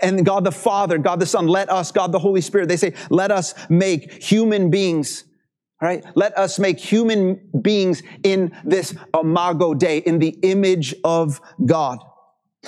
And 0.00 0.24
God 0.24 0.44
the 0.44 0.52
Father, 0.52 0.98
God 0.98 1.20
the 1.20 1.26
Son, 1.26 1.48
let 1.48 1.70
us, 1.70 1.90
God 1.90 2.12
the 2.12 2.18
Holy 2.18 2.40
Spirit, 2.40 2.68
they 2.68 2.76
say, 2.76 2.94
let 3.10 3.30
us 3.30 3.54
make 3.68 4.22
human 4.22 4.70
beings 4.70 5.24
right? 5.84 6.02
Let 6.14 6.36
us 6.38 6.58
make 6.58 6.80
human 6.80 7.38
beings 7.60 8.02
in 8.22 8.56
this 8.64 8.94
imago 9.12 9.74
Dei, 9.74 9.98
in 9.98 10.18
the 10.18 10.30
image 10.42 10.94
of 11.04 11.42
God. 11.64 11.98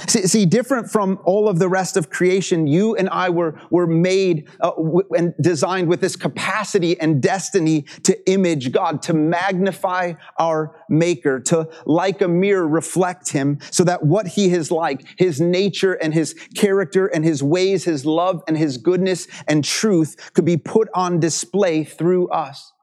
See, 0.06 0.26
see, 0.26 0.44
different 0.44 0.90
from 0.90 1.18
all 1.24 1.48
of 1.48 1.58
the 1.58 1.70
rest 1.70 1.96
of 1.96 2.10
creation, 2.10 2.66
you 2.66 2.94
and 2.96 3.08
I 3.08 3.30
were, 3.30 3.58
were 3.70 3.86
made 3.86 4.46
uh, 4.60 4.72
w- 4.72 5.08
and 5.16 5.32
designed 5.40 5.88
with 5.88 6.02
this 6.02 6.16
capacity 6.16 7.00
and 7.00 7.22
destiny 7.22 7.86
to 8.02 8.30
image 8.30 8.72
God, 8.72 9.00
to 9.02 9.14
magnify 9.14 10.12
our 10.38 10.76
Maker, 10.90 11.40
to 11.40 11.70
like 11.86 12.20
a 12.20 12.28
mirror 12.28 12.68
reflect 12.68 13.30
Him 13.30 13.58
so 13.70 13.84
that 13.84 14.04
what 14.04 14.26
He 14.26 14.52
is 14.52 14.70
like, 14.70 15.02
His 15.18 15.40
nature 15.40 15.94
and 15.94 16.12
His 16.12 16.34
character 16.54 17.06
and 17.06 17.24
His 17.24 17.42
ways, 17.42 17.84
His 17.84 18.04
love 18.04 18.42
and 18.46 18.58
His 18.58 18.76
goodness 18.76 19.26
and 19.48 19.64
truth 19.64 20.34
could 20.34 20.44
be 20.44 20.58
put 20.58 20.88
on 20.94 21.20
display 21.20 21.84
through 21.84 22.28
us. 22.28 22.74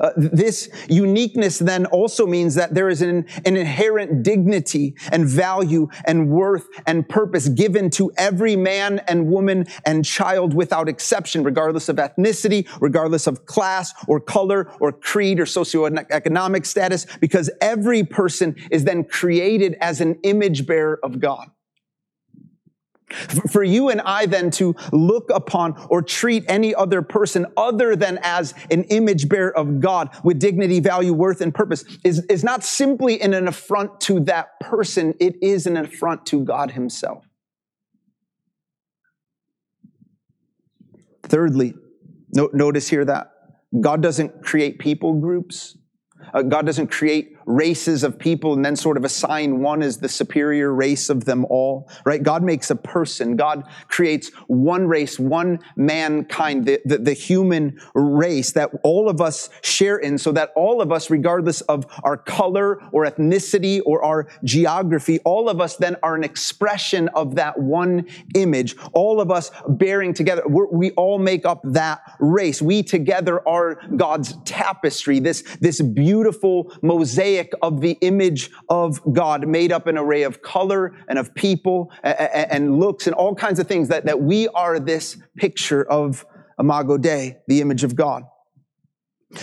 Uh, 0.00 0.10
this 0.16 0.68
uniqueness 0.88 1.58
then 1.58 1.86
also 1.86 2.26
means 2.26 2.54
that 2.54 2.74
there 2.74 2.88
is 2.88 3.02
an, 3.02 3.26
an, 3.44 3.56
inherent 3.56 4.22
dignity 4.22 4.94
and 5.10 5.26
value 5.26 5.88
and 6.06 6.28
worth 6.28 6.66
and 6.86 7.08
purpose 7.08 7.48
given 7.48 7.90
to 7.90 8.12
every 8.16 8.56
man 8.56 9.00
and 9.08 9.26
woman 9.26 9.66
and 9.84 10.04
child 10.04 10.54
without 10.54 10.88
exception, 10.88 11.42
regardless 11.42 11.88
of 11.88 11.96
ethnicity, 11.96 12.68
regardless 12.80 13.26
of 13.26 13.46
class 13.46 13.92
or 14.06 14.20
color 14.20 14.70
or 14.80 14.92
creed 14.92 15.40
or 15.40 15.44
socioeconomic 15.44 16.66
status, 16.66 17.06
because 17.20 17.50
every 17.60 18.04
person 18.04 18.54
is 18.70 18.84
then 18.84 19.04
created 19.04 19.76
as 19.80 20.00
an 20.00 20.18
image 20.22 20.66
bearer 20.66 20.98
of 21.02 21.20
God. 21.20 21.48
For 23.50 23.62
you 23.62 23.88
and 23.88 24.00
I 24.00 24.26
then 24.26 24.50
to 24.52 24.74
look 24.92 25.30
upon 25.30 25.74
or 25.90 26.02
treat 26.02 26.44
any 26.48 26.74
other 26.74 27.02
person 27.02 27.46
other 27.56 27.96
than 27.96 28.18
as 28.22 28.54
an 28.70 28.84
image 28.84 29.28
bearer 29.28 29.56
of 29.56 29.80
God 29.80 30.10
with 30.22 30.38
dignity, 30.38 30.80
value, 30.80 31.12
worth, 31.12 31.40
and 31.40 31.54
purpose 31.54 31.84
is, 32.04 32.24
is 32.26 32.44
not 32.44 32.64
simply 32.64 33.20
an 33.20 33.34
affront 33.48 34.00
to 34.02 34.20
that 34.20 34.60
person, 34.60 35.14
it 35.20 35.36
is 35.42 35.66
an 35.66 35.76
affront 35.76 36.26
to 36.26 36.44
God 36.44 36.72
Himself. 36.72 37.26
Thirdly, 41.24 41.74
no, 42.34 42.50
notice 42.52 42.88
here 42.88 43.04
that 43.04 43.30
God 43.80 44.02
doesn't 44.02 44.42
create 44.42 44.78
people 44.78 45.14
groups. 45.14 45.76
Uh, 46.32 46.42
God 46.42 46.66
doesn't 46.66 46.88
create 46.88 47.33
races 47.46 48.04
of 48.04 48.18
people 48.18 48.54
and 48.54 48.64
then 48.64 48.76
sort 48.76 48.96
of 48.96 49.04
assign 49.04 49.60
one 49.60 49.82
as 49.82 49.98
the 49.98 50.08
superior 50.08 50.72
race 50.72 51.08
of 51.08 51.24
them 51.24 51.44
all, 51.46 51.88
right? 52.04 52.22
God 52.22 52.42
makes 52.42 52.70
a 52.70 52.76
person. 52.76 53.36
God 53.36 53.64
creates 53.88 54.30
one 54.46 54.86
race, 54.86 55.18
one 55.18 55.58
mankind, 55.76 56.64
the, 56.64 56.80
the, 56.84 56.98
the, 56.98 57.14
human 57.14 57.78
race 57.94 58.52
that 58.52 58.70
all 58.82 59.08
of 59.08 59.20
us 59.20 59.48
share 59.62 59.98
in 59.98 60.18
so 60.18 60.32
that 60.32 60.50
all 60.56 60.80
of 60.82 60.90
us, 60.90 61.10
regardless 61.10 61.60
of 61.62 61.86
our 62.02 62.16
color 62.16 62.80
or 62.92 63.06
ethnicity 63.06 63.80
or 63.86 64.04
our 64.04 64.28
geography, 64.42 65.20
all 65.20 65.48
of 65.48 65.60
us 65.60 65.76
then 65.76 65.96
are 66.02 66.14
an 66.14 66.24
expression 66.24 67.08
of 67.08 67.36
that 67.36 67.58
one 67.58 68.06
image. 68.34 68.76
All 68.92 69.20
of 69.20 69.30
us 69.30 69.50
bearing 69.68 70.12
together. 70.12 70.42
We're, 70.46 70.66
we 70.66 70.90
all 70.92 71.18
make 71.18 71.46
up 71.46 71.60
that 71.64 72.00
race. 72.18 72.60
We 72.60 72.82
together 72.82 73.46
are 73.48 73.80
God's 73.96 74.36
tapestry, 74.44 75.20
this, 75.20 75.42
this 75.60 75.80
beautiful 75.80 76.72
mosaic 76.82 77.33
mosaic 77.34 77.52
of 77.62 77.80
the 77.80 77.96
image 78.00 78.50
of 78.68 79.00
God, 79.12 79.46
made 79.46 79.72
up 79.72 79.86
an 79.86 79.98
array 79.98 80.22
of 80.22 80.42
color 80.42 80.94
and 81.08 81.18
of 81.18 81.34
people 81.34 81.90
and 82.02 82.78
looks 82.78 83.06
and 83.06 83.14
all 83.14 83.34
kinds 83.34 83.58
of 83.58 83.66
things 83.66 83.88
that, 83.88 84.06
that 84.06 84.20
we 84.20 84.48
are 84.48 84.78
this 84.78 85.16
picture 85.36 85.84
of 85.84 86.24
Imago 86.58 86.98
Dei, 86.98 87.38
the 87.48 87.60
image 87.60 87.84
of 87.84 87.96
God. 87.96 88.24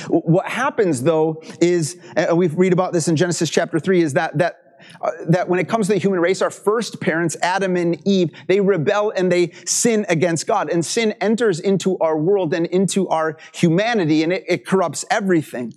What 0.07 0.47
happens 0.47 1.03
though 1.03 1.41
is, 1.59 1.97
and 2.15 2.37
we 2.37 2.47
read 2.47 2.71
about 2.71 2.93
this 2.93 3.07
in 3.07 3.15
Genesis 3.15 3.49
chapter 3.49 3.79
3, 3.79 4.01
is 4.01 4.13
that, 4.13 4.37
that 4.37 4.60
uh, 5.01 5.11
that 5.27 5.47
when 5.47 5.59
it 5.59 5.67
comes 5.67 5.87
to 5.87 5.93
the 5.93 5.99
human 5.99 6.19
race, 6.19 6.41
our 6.41 6.49
first 6.49 6.99
parents, 7.01 7.35
Adam 7.41 7.75
and 7.75 8.05
Eve, 8.07 8.31
they 8.47 8.59
rebel 8.59 9.11
and 9.15 9.31
they 9.31 9.51
sin 9.65 10.05
against 10.09 10.47
God. 10.47 10.69
And 10.69 10.85
sin 10.85 11.13
enters 11.21 11.59
into 11.59 11.97
our 11.99 12.17
world 12.17 12.53
and 12.53 12.65
into 12.67 13.07
our 13.09 13.37
humanity 13.53 14.23
and 14.23 14.33
it, 14.33 14.43
it 14.47 14.65
corrupts 14.65 15.05
everything. 15.09 15.73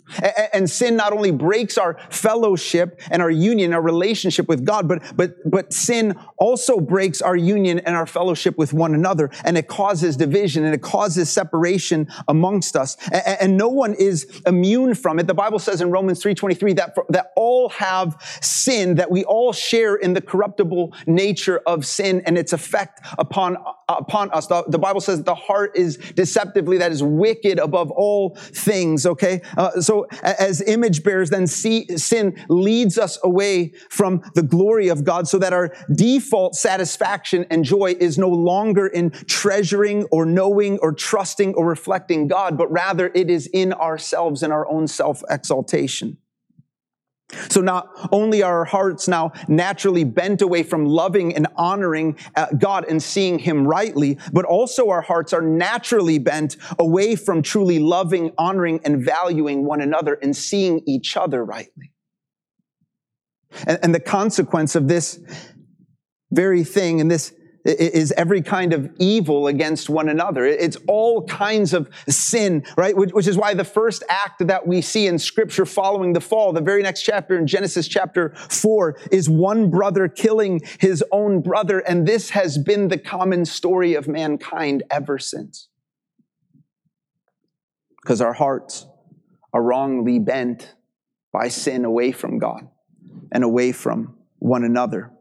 And 0.52 0.68
sin 0.68 0.96
not 0.96 1.12
only 1.12 1.30
breaks 1.30 1.78
our 1.78 1.99
fellowship 2.11 3.00
and 3.11 3.23
our 3.23 3.30
union, 3.30 3.73
our 3.73 3.82
relationship 3.82 4.49
with 4.49 4.64
God, 4.64 4.88
but, 4.88 5.02
but, 5.16 5.37
but 5.50 5.73
sin 5.73 6.18
also 6.38 6.80
breaks 6.80 7.23
our 7.23 7.37
union 7.37 7.78
and 7.80 7.94
our 7.96 8.06
fellowship 8.06 8.58
with 8.58 8.73
one 8.73 8.94
another. 8.94 9.30
And 9.44 9.56
it 9.56 9.68
causes 9.68 10.16
division 10.16 10.64
and 10.64 10.75
it 10.75 10.82
causes 10.82 11.30
separation 11.30 12.08
amongst 12.28 12.76
us. 12.76 12.96
And 13.11 13.56
no 13.56 13.68
one 13.68 13.94
is 13.94 14.42
immune 14.46 14.94
from 14.94 15.18
it. 15.18 15.26
The 15.26 15.34
Bible 15.34 15.58
says 15.58 15.80
in 15.80 15.90
Romans 15.90 16.23
3.23 16.23 16.76
that, 16.76 16.94
that 17.11 17.32
all 17.37 17.68
have 17.70 18.16
sinned 18.40 18.93
that 18.96 19.10
we 19.10 19.24
all 19.24 19.52
share 19.52 19.96
in 19.96 20.14
the 20.14 20.20
corruptible 20.20 20.94
nature 21.06 21.60
of 21.66 21.84
sin 21.84 22.22
and 22.26 22.38
its 22.38 22.52
effect 22.52 23.00
upon, 23.18 23.56
upon 23.88 24.30
us. 24.30 24.46
The, 24.46 24.64
the 24.68 24.78
Bible 24.78 25.00
says 25.00 25.22
the 25.22 25.34
heart 25.34 25.76
is 25.76 25.96
deceptively, 25.96 26.78
that 26.78 26.92
is 26.92 27.02
wicked 27.02 27.58
above 27.58 27.90
all 27.90 28.36
things, 28.36 29.06
okay? 29.06 29.42
Uh, 29.56 29.80
so 29.80 30.06
as 30.22 30.62
image 30.62 31.02
bearers, 31.02 31.30
then 31.30 31.46
see, 31.46 31.86
sin 31.96 32.36
leads 32.48 32.98
us 32.98 33.18
away 33.24 33.72
from 33.90 34.22
the 34.34 34.42
glory 34.42 34.88
of 34.88 35.04
God 35.04 35.28
so 35.28 35.38
that 35.38 35.52
our 35.52 35.74
default 35.94 36.54
satisfaction 36.54 37.46
and 37.50 37.64
joy 37.64 37.94
is 37.98 38.18
no 38.18 38.28
longer 38.28 38.86
in 38.86 39.10
treasuring 39.10 40.04
or 40.10 40.24
knowing 40.24 40.78
or 40.78 40.92
trusting 40.92 41.54
or 41.54 41.66
reflecting 41.66 42.28
God, 42.28 42.56
but 42.56 42.70
rather 42.70 43.10
it 43.14 43.30
is 43.30 43.48
in 43.52 43.72
ourselves 43.72 44.42
and 44.42 44.52
our 44.52 44.68
own 44.68 44.86
self 44.86 45.22
exaltation. 45.28 46.18
So 47.49 47.61
not 47.61 47.88
only 48.12 48.43
are 48.43 48.59
our 48.59 48.64
hearts 48.64 49.09
now 49.09 49.33
naturally 49.49 50.04
bent 50.04 50.43
away 50.43 50.62
from 50.62 50.85
loving 50.85 51.35
and 51.35 51.47
honoring 51.57 52.19
uh, 52.37 52.47
God 52.59 52.85
and 52.88 53.02
seeing 53.02 53.38
Him 53.38 53.66
rightly, 53.66 54.19
but 54.33 54.45
also 54.45 54.90
our 54.90 55.00
hearts 55.00 55.33
are 55.33 55.40
naturally 55.40 56.19
bent 56.19 56.57
away 56.78 57.16
from 57.16 57.43
truly 57.43 57.78
loving, 57.78 58.33
honoring, 58.38 58.81
and 58.85 59.04
valuing 59.04 59.64
one 59.64 59.81
another 59.81 60.14
and 60.14 60.37
seeing 60.37 60.83
each 60.87 61.16
other 61.16 61.45
rightly. 61.45 61.93
And, 63.66 63.78
and 63.83 63.95
the 63.95 64.00
consequence 64.00 64.75
of 64.75 64.88
this 64.88 65.19
very 66.31 66.64
thing 66.64 67.00
and 67.00 67.11
this 67.11 67.33
is 67.64 68.12
every 68.12 68.42
kind 68.42 68.73
of 68.75 68.90
evil 68.99 69.47
against 69.47 69.88
one 69.88 70.09
another. 70.09 70.44
It's 70.44 70.76
all 70.87 71.25
kinds 71.26 71.73
of 71.73 71.88
sin, 72.09 72.64
right? 72.76 72.94
Which 72.94 73.26
is 73.26 73.37
why 73.38 73.54
the 73.54 73.64
first 73.64 74.04
act 74.09 74.47
that 74.47 74.66
we 74.66 74.83
see 74.83 75.06
in 75.06 75.18
scripture 75.18 75.64
following 75.64 76.12
the 76.12 76.21
fall, 76.21 76.52
the 76.52 76.61
very 76.61 76.83
next 76.83 77.02
chapter 77.02 77.38
in 77.38 77.47
Genesis 77.47 77.88
chapter 77.88 78.35
four, 78.35 78.99
is 79.11 79.30
one 79.30 79.71
brother 79.71 80.09
killing 80.09 80.61
his 80.78 81.02
own 81.11 81.40
brother. 81.40 81.78
And 81.78 82.06
this 82.06 82.30
has 82.30 82.59
been 82.59 82.88
the 82.88 82.99
common 82.99 83.47
story 83.47 83.94
of 83.94 84.09
mankind 84.09 84.83
ever 84.90 85.18
since. 85.18 85.68
Because 88.02 88.21
our 88.21 88.35
hearts 88.35 88.87
are 89.54 89.62
wrongly 89.62 90.18
bent 90.18 90.75
by 91.33 91.49
sin 91.49 91.87
away 91.87 92.12
from 92.12 92.38
God 92.38 92.68
and 93.33 93.42
away 93.42 93.73
from 93.73 94.18
one 94.38 94.64
another. 94.64 95.13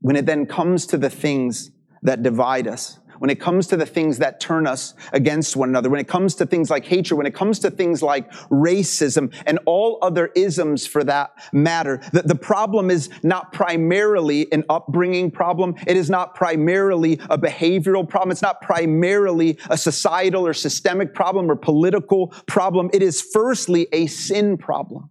When 0.00 0.16
it 0.16 0.26
then 0.26 0.46
comes 0.46 0.86
to 0.86 0.98
the 0.98 1.10
things 1.10 1.70
that 2.02 2.22
divide 2.22 2.66
us, 2.66 2.98
when 3.20 3.28
it 3.28 3.38
comes 3.38 3.66
to 3.66 3.76
the 3.76 3.84
things 3.84 4.16
that 4.18 4.40
turn 4.40 4.66
us 4.66 4.94
against 5.12 5.54
one 5.54 5.68
another, 5.68 5.90
when 5.90 6.00
it 6.00 6.08
comes 6.08 6.34
to 6.36 6.46
things 6.46 6.70
like 6.70 6.86
hatred, 6.86 7.18
when 7.18 7.26
it 7.26 7.34
comes 7.34 7.58
to 7.58 7.70
things 7.70 8.02
like 8.02 8.32
racism 8.48 9.30
and 9.44 9.58
all 9.66 9.98
other 10.00 10.30
isms 10.34 10.86
for 10.86 11.04
that 11.04 11.32
matter, 11.52 12.00
the, 12.14 12.22
the 12.22 12.34
problem 12.34 12.90
is 12.90 13.10
not 13.22 13.52
primarily 13.52 14.50
an 14.52 14.64
upbringing 14.70 15.30
problem. 15.30 15.74
It 15.86 15.98
is 15.98 16.08
not 16.08 16.34
primarily 16.34 17.20
a 17.28 17.36
behavioral 17.36 18.08
problem. 18.08 18.30
It's 18.30 18.40
not 18.40 18.62
primarily 18.62 19.58
a 19.68 19.76
societal 19.76 20.46
or 20.46 20.54
systemic 20.54 21.12
problem 21.12 21.50
or 21.50 21.56
political 21.56 22.28
problem. 22.46 22.88
It 22.94 23.02
is 23.02 23.20
firstly 23.20 23.86
a 23.92 24.06
sin 24.06 24.56
problem. 24.56 25.10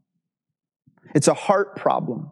It's 1.14 1.28
a 1.28 1.36
heart 1.36 1.76
problem. 1.76 2.32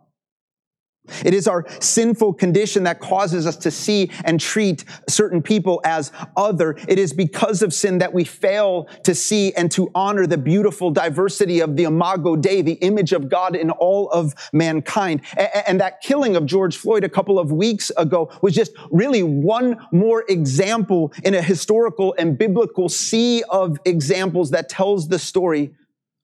It 1.24 1.34
is 1.34 1.48
our 1.48 1.66
sinful 1.82 2.34
condition 2.34 2.84
that 2.84 3.00
causes 3.00 3.46
us 3.46 3.56
to 3.58 3.72
see 3.72 4.12
and 4.26 4.40
treat 4.40 4.86
certain 5.08 5.42
people 5.42 5.82
as 5.84 6.12
other. 6.36 6.78
It 6.88 7.00
is 7.00 7.14
because 7.14 7.62
of 7.62 7.74
sin 7.74 7.98
that 8.00 8.14
we 8.14 8.24
fail 8.24 8.86
to 9.04 9.16
see 9.16 9.54
and 9.54 9.72
to 9.72 9.90
honor 9.96 10.28
the 10.28 10.38
beautiful 10.38 10.92
diversity 10.92 11.60
of 11.60 11.76
the 11.76 11.84
Imago 11.84 12.36
Dei, 12.36 12.62
the 12.62 12.74
image 12.74 13.14
of 13.14 13.30
God 13.30 13.56
in 13.56 13.72
all 13.72 14.10
of 14.10 14.34
mankind. 14.54 15.22
And 15.68 15.80
that 15.80 16.02
killing 16.02 16.36
of 16.36 16.46
George 16.46 16.78
Floyd 16.78 17.04
a 17.04 17.10
couple 17.10 17.40
of 17.40 17.52
weeks 17.52 17.92
ago 17.98 18.32
was 18.42 18.54
just 18.54 18.74
really 18.92 19.24
one 19.24 19.78
more 19.92 20.24
example 20.30 21.14
in 21.24 21.34
a 21.34 21.42
historical 21.42 22.16
and 22.18 22.38
biblical 22.38 22.90
sea 22.90 23.44
of 23.50 23.78
examples 23.86 24.52
that 24.52 24.70
tells 24.70 25.08
the 25.08 25.20
story 25.20 25.72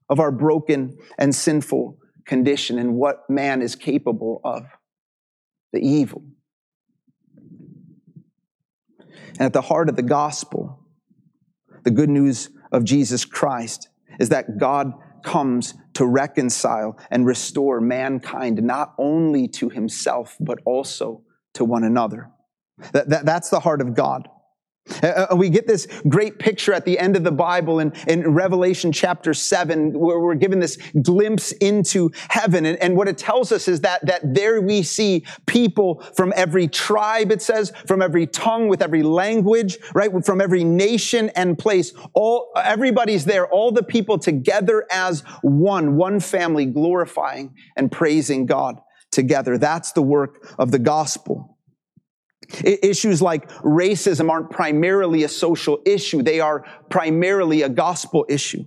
of 0.10 0.20
our 0.20 0.32
broken 0.32 0.98
and 1.18 1.34
sinful 1.34 1.98
condition 2.26 2.80
and 2.80 2.96
what 2.96 3.30
man 3.30 3.62
is 3.62 3.76
capable 3.76 4.42
of 4.44 4.66
the 5.72 5.80
evil. 5.80 6.24
And 9.34 9.42
at 9.42 9.54
the 9.54 9.62
heart 9.62 9.90
of 9.90 9.96
the 9.96 10.04
gospel, 10.04 10.80
the 11.84 11.92
good 11.92 12.10
news 12.10 12.50
of 12.72 12.84
Jesus 12.84 13.26
Christ 13.26 13.90
is 14.20 14.30
that 14.30 14.58
God 14.58 14.94
comes 15.24 15.74
to 15.94 16.06
reconcile 16.06 16.98
and 17.10 17.26
restore 17.26 17.82
mankind 17.82 18.62
not 18.62 18.94
only 18.98 19.48
to 19.48 19.70
himself, 19.70 20.36
but 20.40 20.60
also 20.66 21.24
to 21.54 21.66
one 21.66 21.84
another. 21.84 22.30
That, 22.92 23.10
that, 23.10 23.26
that's 23.26 23.50
the 23.50 23.60
heart 23.60 23.82
of 23.82 23.96
God. 23.96 24.28
Uh, 25.02 25.28
uh, 25.32 25.36
we 25.36 25.50
get 25.50 25.66
this 25.66 25.88
great 26.10 26.40
picture 26.40 26.74
at 26.74 26.84
the 26.84 27.00
end 27.00 27.16
of 27.16 27.24
the 27.24 27.32
Bible 27.32 27.80
in, 27.80 27.94
in 28.08 28.34
Revelation 28.34 28.92
chapter 28.92 29.34
7, 29.34 29.98
where 29.98 30.20
we're 30.20 30.36
given 30.36 30.60
this 30.60 30.78
glimpse 31.02 31.54
into 31.54 32.12
heaven. 32.30 32.66
And, 32.66 32.78
and 32.80 32.98
what 32.98 33.08
it 33.08 33.18
tells 33.18 33.52
us 33.52 33.68
is 33.68 33.82
that, 33.82 34.06
that 34.06 34.22
there 34.34 34.62
we 34.62 34.84
see 34.84 35.26
people 35.46 36.02
from 36.16 36.34
every 36.36 36.68
tribe, 36.68 37.32
it 37.32 37.42
says, 37.42 37.72
from 37.88 38.02
every 38.02 38.28
tongue, 38.28 38.68
with 38.68 38.82
every 38.82 39.04
language, 39.04 39.78
right? 39.94 40.12
From 40.26 40.42
every 40.42 40.66
nation 40.66 41.30
and 41.30 41.58
place. 41.58 41.94
All, 42.14 42.52
everybody's 42.58 43.24
there, 43.24 43.48
all 43.48 43.72
the 43.72 43.84
people 43.84 44.20
together 44.20 44.86
as 44.92 45.22
one, 45.42 45.96
one 45.96 46.20
family, 46.20 46.66
glorifying 46.66 47.56
and 47.78 47.90
praising 47.90 48.46
God 48.46 48.82
together. 49.12 49.58
That's 49.58 49.94
the 49.94 50.02
work 50.02 50.54
of 50.60 50.72
the 50.72 50.80
gospel. 50.80 51.53
Issues 52.64 53.22
like 53.22 53.50
racism 53.62 54.30
aren't 54.30 54.50
primarily 54.50 55.24
a 55.24 55.30
social 55.30 55.80
issue. 55.86 56.22
They 56.22 56.40
are 56.40 56.66
primarily 56.90 57.64
a 57.64 57.70
gospel 57.70 58.26
issue. 58.30 58.66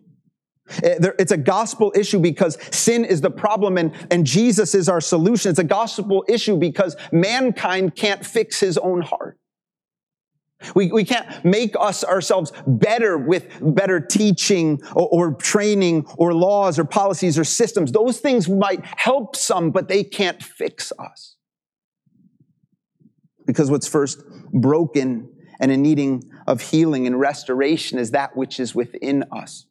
Eh, 0.82 0.98
it's 1.18 1.32
a 1.32 1.36
gospel 1.36 1.92
issue 1.94 2.18
because 2.18 2.58
sin 2.74 3.04
is 3.04 3.20
the 3.20 3.30
problem 3.30 3.78
and, 3.78 3.92
and 4.10 4.26
Jesus 4.26 4.74
is 4.74 4.88
our 4.88 5.00
solution. 5.00 5.50
It's 5.50 5.58
a 5.58 5.64
gospel 5.64 6.24
issue 6.28 6.56
because 6.56 6.96
mankind 7.12 7.94
can't 7.94 8.24
fix 8.24 8.60
his 8.60 8.76
own 8.78 9.02
heart. 9.02 9.38
We, 10.74 10.90
we 10.90 11.04
can't 11.04 11.44
make 11.44 11.76
us 11.78 12.02
ourselves 12.02 12.50
better 12.66 13.18
with 13.18 13.46
better 13.60 14.00
teaching 14.00 14.80
or, 14.94 15.08
or 15.08 15.34
training 15.34 16.06
or 16.16 16.32
laws 16.32 16.78
or 16.78 16.84
policies 16.84 17.38
or 17.38 17.44
systems. 17.44 17.92
Those 17.92 18.18
things 18.18 18.48
might 18.48 18.84
help 18.84 19.36
some, 19.36 19.70
but 19.70 19.88
they 19.88 20.02
can't 20.02 20.42
fix 20.42 20.92
us. 20.98 21.35
Because 23.46 23.70
what's 23.70 23.88
first 23.88 24.22
broken 24.52 25.32
and 25.60 25.72
in 25.72 25.82
needing 25.82 26.22
of 26.46 26.60
healing 26.60 27.06
and 27.06 27.18
restoration 27.18 27.98
is 27.98 28.10
that 28.10 28.36
which 28.36 28.60
is 28.60 28.74
within 28.74 29.24
us. 29.32 29.66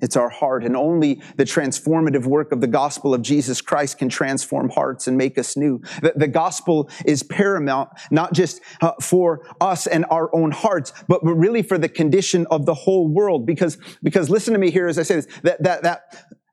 It's 0.00 0.16
our 0.16 0.28
heart, 0.28 0.64
and 0.64 0.76
only 0.76 1.22
the 1.36 1.44
transformative 1.44 2.26
work 2.26 2.52
of 2.52 2.60
the 2.60 2.66
gospel 2.66 3.14
of 3.14 3.22
Jesus 3.22 3.60
Christ 3.60 3.98
can 3.98 4.08
transform 4.08 4.68
hearts 4.68 5.06
and 5.06 5.16
make 5.16 5.38
us 5.38 5.56
new. 5.56 5.80
The, 6.02 6.12
the 6.16 6.28
gospel 6.28 6.90
is 7.06 7.22
paramount, 7.22 7.90
not 8.10 8.32
just 8.32 8.60
uh, 8.80 8.92
for 9.00 9.46
us 9.60 9.86
and 9.86 10.04
our 10.10 10.34
own 10.34 10.50
hearts, 10.50 10.92
but, 11.08 11.24
but 11.24 11.34
really 11.34 11.62
for 11.62 11.78
the 11.78 11.88
condition 11.88 12.46
of 12.50 12.66
the 12.66 12.74
whole 12.74 13.08
world. 13.08 13.46
Because, 13.46 13.78
because 14.02 14.28
listen 14.28 14.52
to 14.52 14.58
me 14.58 14.70
here 14.70 14.88
as 14.88 14.98
I 14.98 15.04
say 15.04 15.16
this, 15.16 15.28
that, 15.42 15.62
that, 15.62 15.82
that, 15.84 16.02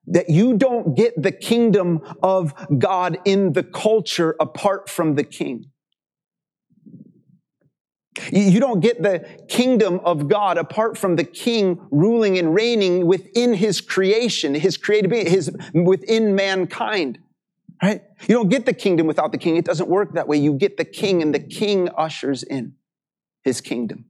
that 0.08 0.30
you 0.30 0.56
don't 0.56 0.96
get 0.96 1.22
the 1.22 1.32
kingdom 1.32 2.00
of 2.22 2.54
God 2.78 3.20
in 3.26 3.54
the 3.54 3.64
culture 3.64 4.36
apart 4.40 4.88
from 4.88 5.16
the 5.16 5.24
king. 5.24 5.66
You 8.32 8.60
don't 8.60 8.82
get 8.82 9.02
the 9.02 9.26
kingdom 9.48 10.02
of 10.04 10.28
God 10.28 10.58
apart 10.58 10.98
from 10.98 11.16
the 11.16 11.24
king 11.24 11.80
ruling 11.92 12.38
and 12.38 12.54
reigning 12.54 13.06
within 13.06 13.54
his 13.54 13.80
creation, 13.80 14.54
his 14.54 14.76
created 14.76 15.10
being, 15.10 15.28
his, 15.28 15.50
within 15.74 16.36
mankind. 16.36 17.20
Right? 17.82 18.02
You 18.28 18.36
don't 18.36 18.50
get 18.50 18.66
the 18.66 18.74
kingdom 18.74 19.08
without 19.08 19.32
the 19.32 19.38
king. 19.38 19.56
It 19.56 19.66
doesn't 19.66 19.90
work 19.90 20.14
that 20.14 20.28
way. 20.28 20.38
You 20.38 20.54
get 20.54 20.78
the 20.78 20.86
king 20.86 21.22
and 21.22 21.34
the 21.34 21.40
king 21.40 21.90
ushers 21.98 22.44
in 22.44 22.76
his 23.44 23.62
kingdom. 23.62 24.06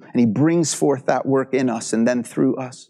And 0.00 0.20
he 0.20 0.26
brings 0.26 0.74
forth 0.74 1.06
that 1.06 1.26
work 1.26 1.52
in 1.52 1.68
us 1.68 1.92
and 1.92 2.06
then 2.06 2.22
through 2.22 2.56
us. 2.56 2.88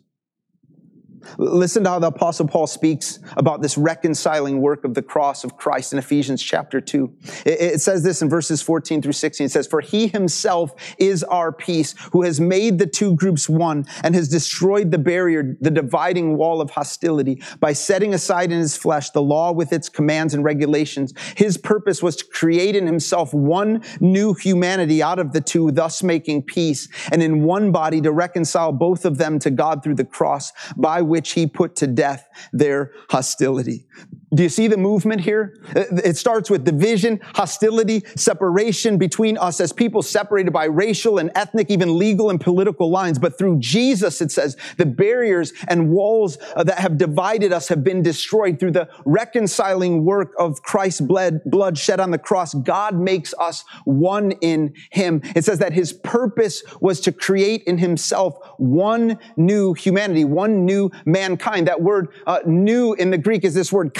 Listen 1.39 1.85
to 1.85 1.91
how 1.91 1.99
the 1.99 2.09
apostle 2.09 2.47
Paul 2.47 2.67
speaks 2.67 3.19
about 3.37 3.63
this 3.63 3.77
reconciling 3.79 4.61
work 4.61 4.85
of 4.85 4.95
the 4.95 5.03
cross 5.03 5.45
of 5.45 5.57
Christ 5.57 5.93
in 5.93 5.99
Ephesians 5.99 6.43
chapter 6.43 6.81
2. 6.81 7.13
It, 7.47 7.81
says 7.81 8.03
this 8.03 8.23
in 8.23 8.29
verses 8.29 8.63
14 8.63 9.03
through 9.03 9.13
16. 9.13 9.47
It 9.47 9.51
says, 9.51 9.67
For 9.67 9.81
he 9.81 10.09
himself 10.09 10.75
is 10.99 11.23
our 11.25 11.53
peace, 11.53 11.95
who 12.13 12.23
has 12.23 12.41
made 12.41 12.79
the 12.79 12.87
two 12.87 13.15
groups 13.17 13.49
one 13.49 13.87
and 14.03 14.15
has 14.15 14.29
destroyed 14.29 14.91
the 14.91 14.99
barrier, 14.99 15.57
the 15.61 15.71
dividing 15.71 16.37
wall 16.37 16.61
of 16.61 16.71
hostility 16.71 17.43
by 17.61 17.73
setting 17.73 18.15
aside 18.15 18.53
in 18.53 18.59
his 18.59 18.77
flesh 18.77 19.11
the 19.11 19.23
law 19.23 19.53
with 19.53 19.73
its 19.73 19.89
commands 19.89 20.35
and 20.35 20.45
regulations. 20.45 21.15
His 21.37 21.57
purpose 21.57 22.03
was 22.03 22.17
to 22.17 22.25
create 22.27 22.77
in 22.77 22.87
himself 22.87 23.33
one 23.35 23.83
new 24.01 24.35
humanity 24.35 25.03
out 25.03 25.19
of 25.19 25.33
the 25.33 25.41
two, 25.41 25.71
thus 25.71 26.03
making 26.03 26.43
peace, 26.43 26.89
and 27.13 27.23
in 27.23 27.45
one 27.45 27.73
body 27.73 28.01
to 28.01 28.13
reconcile 28.13 28.73
both 28.73 29.05
of 29.05 29.19
them 29.19 29.39
to 29.41 29.51
God 29.51 29.83
through 29.83 29.97
the 29.97 30.05
cross, 30.05 30.53
by 30.77 31.03
which 31.03 31.14
which 31.15 31.31
he 31.31 31.47
put 31.47 31.77
to 31.77 31.87
death 31.87 32.29
their 32.53 32.91
hostility. 33.09 33.87
Do 34.35 34.43
you 34.43 34.49
see 34.49 34.67
the 34.67 34.77
movement 34.77 35.21
here? 35.21 35.55
It 35.75 36.17
starts 36.17 36.51
with 36.51 36.65
division, 36.65 37.21
hostility, 37.35 38.03
separation 38.17 38.99
between 38.99 39.39
us 39.39 39.61
as 39.61 39.73
people 39.73 40.03
separated 40.03 40.53
by 40.53 40.65
racial 40.65 41.19
and 41.19 41.31
ethnic, 41.37 41.71
even 41.71 41.99
legal 41.99 42.31
and 42.31 42.41
political 42.41 42.91
lines. 42.91 43.19
But 43.19 43.39
through 43.39 43.61
Jesus, 43.61 44.21
it 44.21 44.33
says 44.33 44.57
the 44.77 44.87
barriers 44.87 45.53
and 45.69 45.91
walls 45.91 46.39
uh, 46.57 46.65
that 46.65 46.79
have 46.79 46.99
divided 46.99 47.53
us 47.53 47.69
have 47.69 47.85
been 47.85 48.03
destroyed 48.03 48.59
through 48.59 48.73
the 48.73 48.89
reconciling 49.05 50.05
work 50.05 50.33
of 50.39 50.63
Christ's 50.63 51.01
blood, 51.01 51.79
shed 51.79 52.01
on 52.01 52.11
the 52.11 52.19
cross. 52.19 52.55
God 52.55 52.97
makes 52.97 53.35
us 53.39 53.65
one 53.85 54.33
in 54.33 54.75
him. 54.91 55.21
It 55.37 55.45
says 55.45 55.61
that 55.61 55.73
his 55.73 55.93
purpose 55.93 56.63
was 56.81 57.01
to 57.01 57.13
create 57.13 57.63
in 57.65 57.79
himself 57.79 58.37
one 58.59 59.19
new 59.37 59.75
humanity, 59.75 60.25
one 60.25 60.65
new 60.65 60.91
mankind. 61.05 61.69
That 61.69 61.83
word 61.83 62.09
uh, 62.27 62.41
new 62.47 62.95
in 62.95 63.11
the 63.11 63.19
Greek 63.19 63.45
is 63.45 63.55
this 63.55 63.73
word 63.73 63.95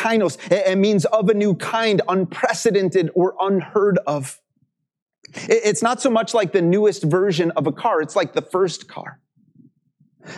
it 0.51 0.79
means 0.79 1.05
of 1.07 1.29
a 1.29 1.35
new 1.35 1.55
kind, 1.55 2.03
unprecedented 2.09 3.11
or 3.15 3.35
unheard 3.41 3.99
of. 4.07 4.41
It's 5.35 5.83
not 5.83 6.01
so 6.01 6.11
much 6.11 6.35
like 6.35 6.53
the 6.53 6.63
newest 6.63 7.03
version 7.03 7.51
of 7.53 7.67
a 7.67 7.73
car, 7.73 8.01
it's 8.01 8.17
like 8.17 8.35
the 8.35 8.43
first 8.43 8.89
car. 8.89 9.21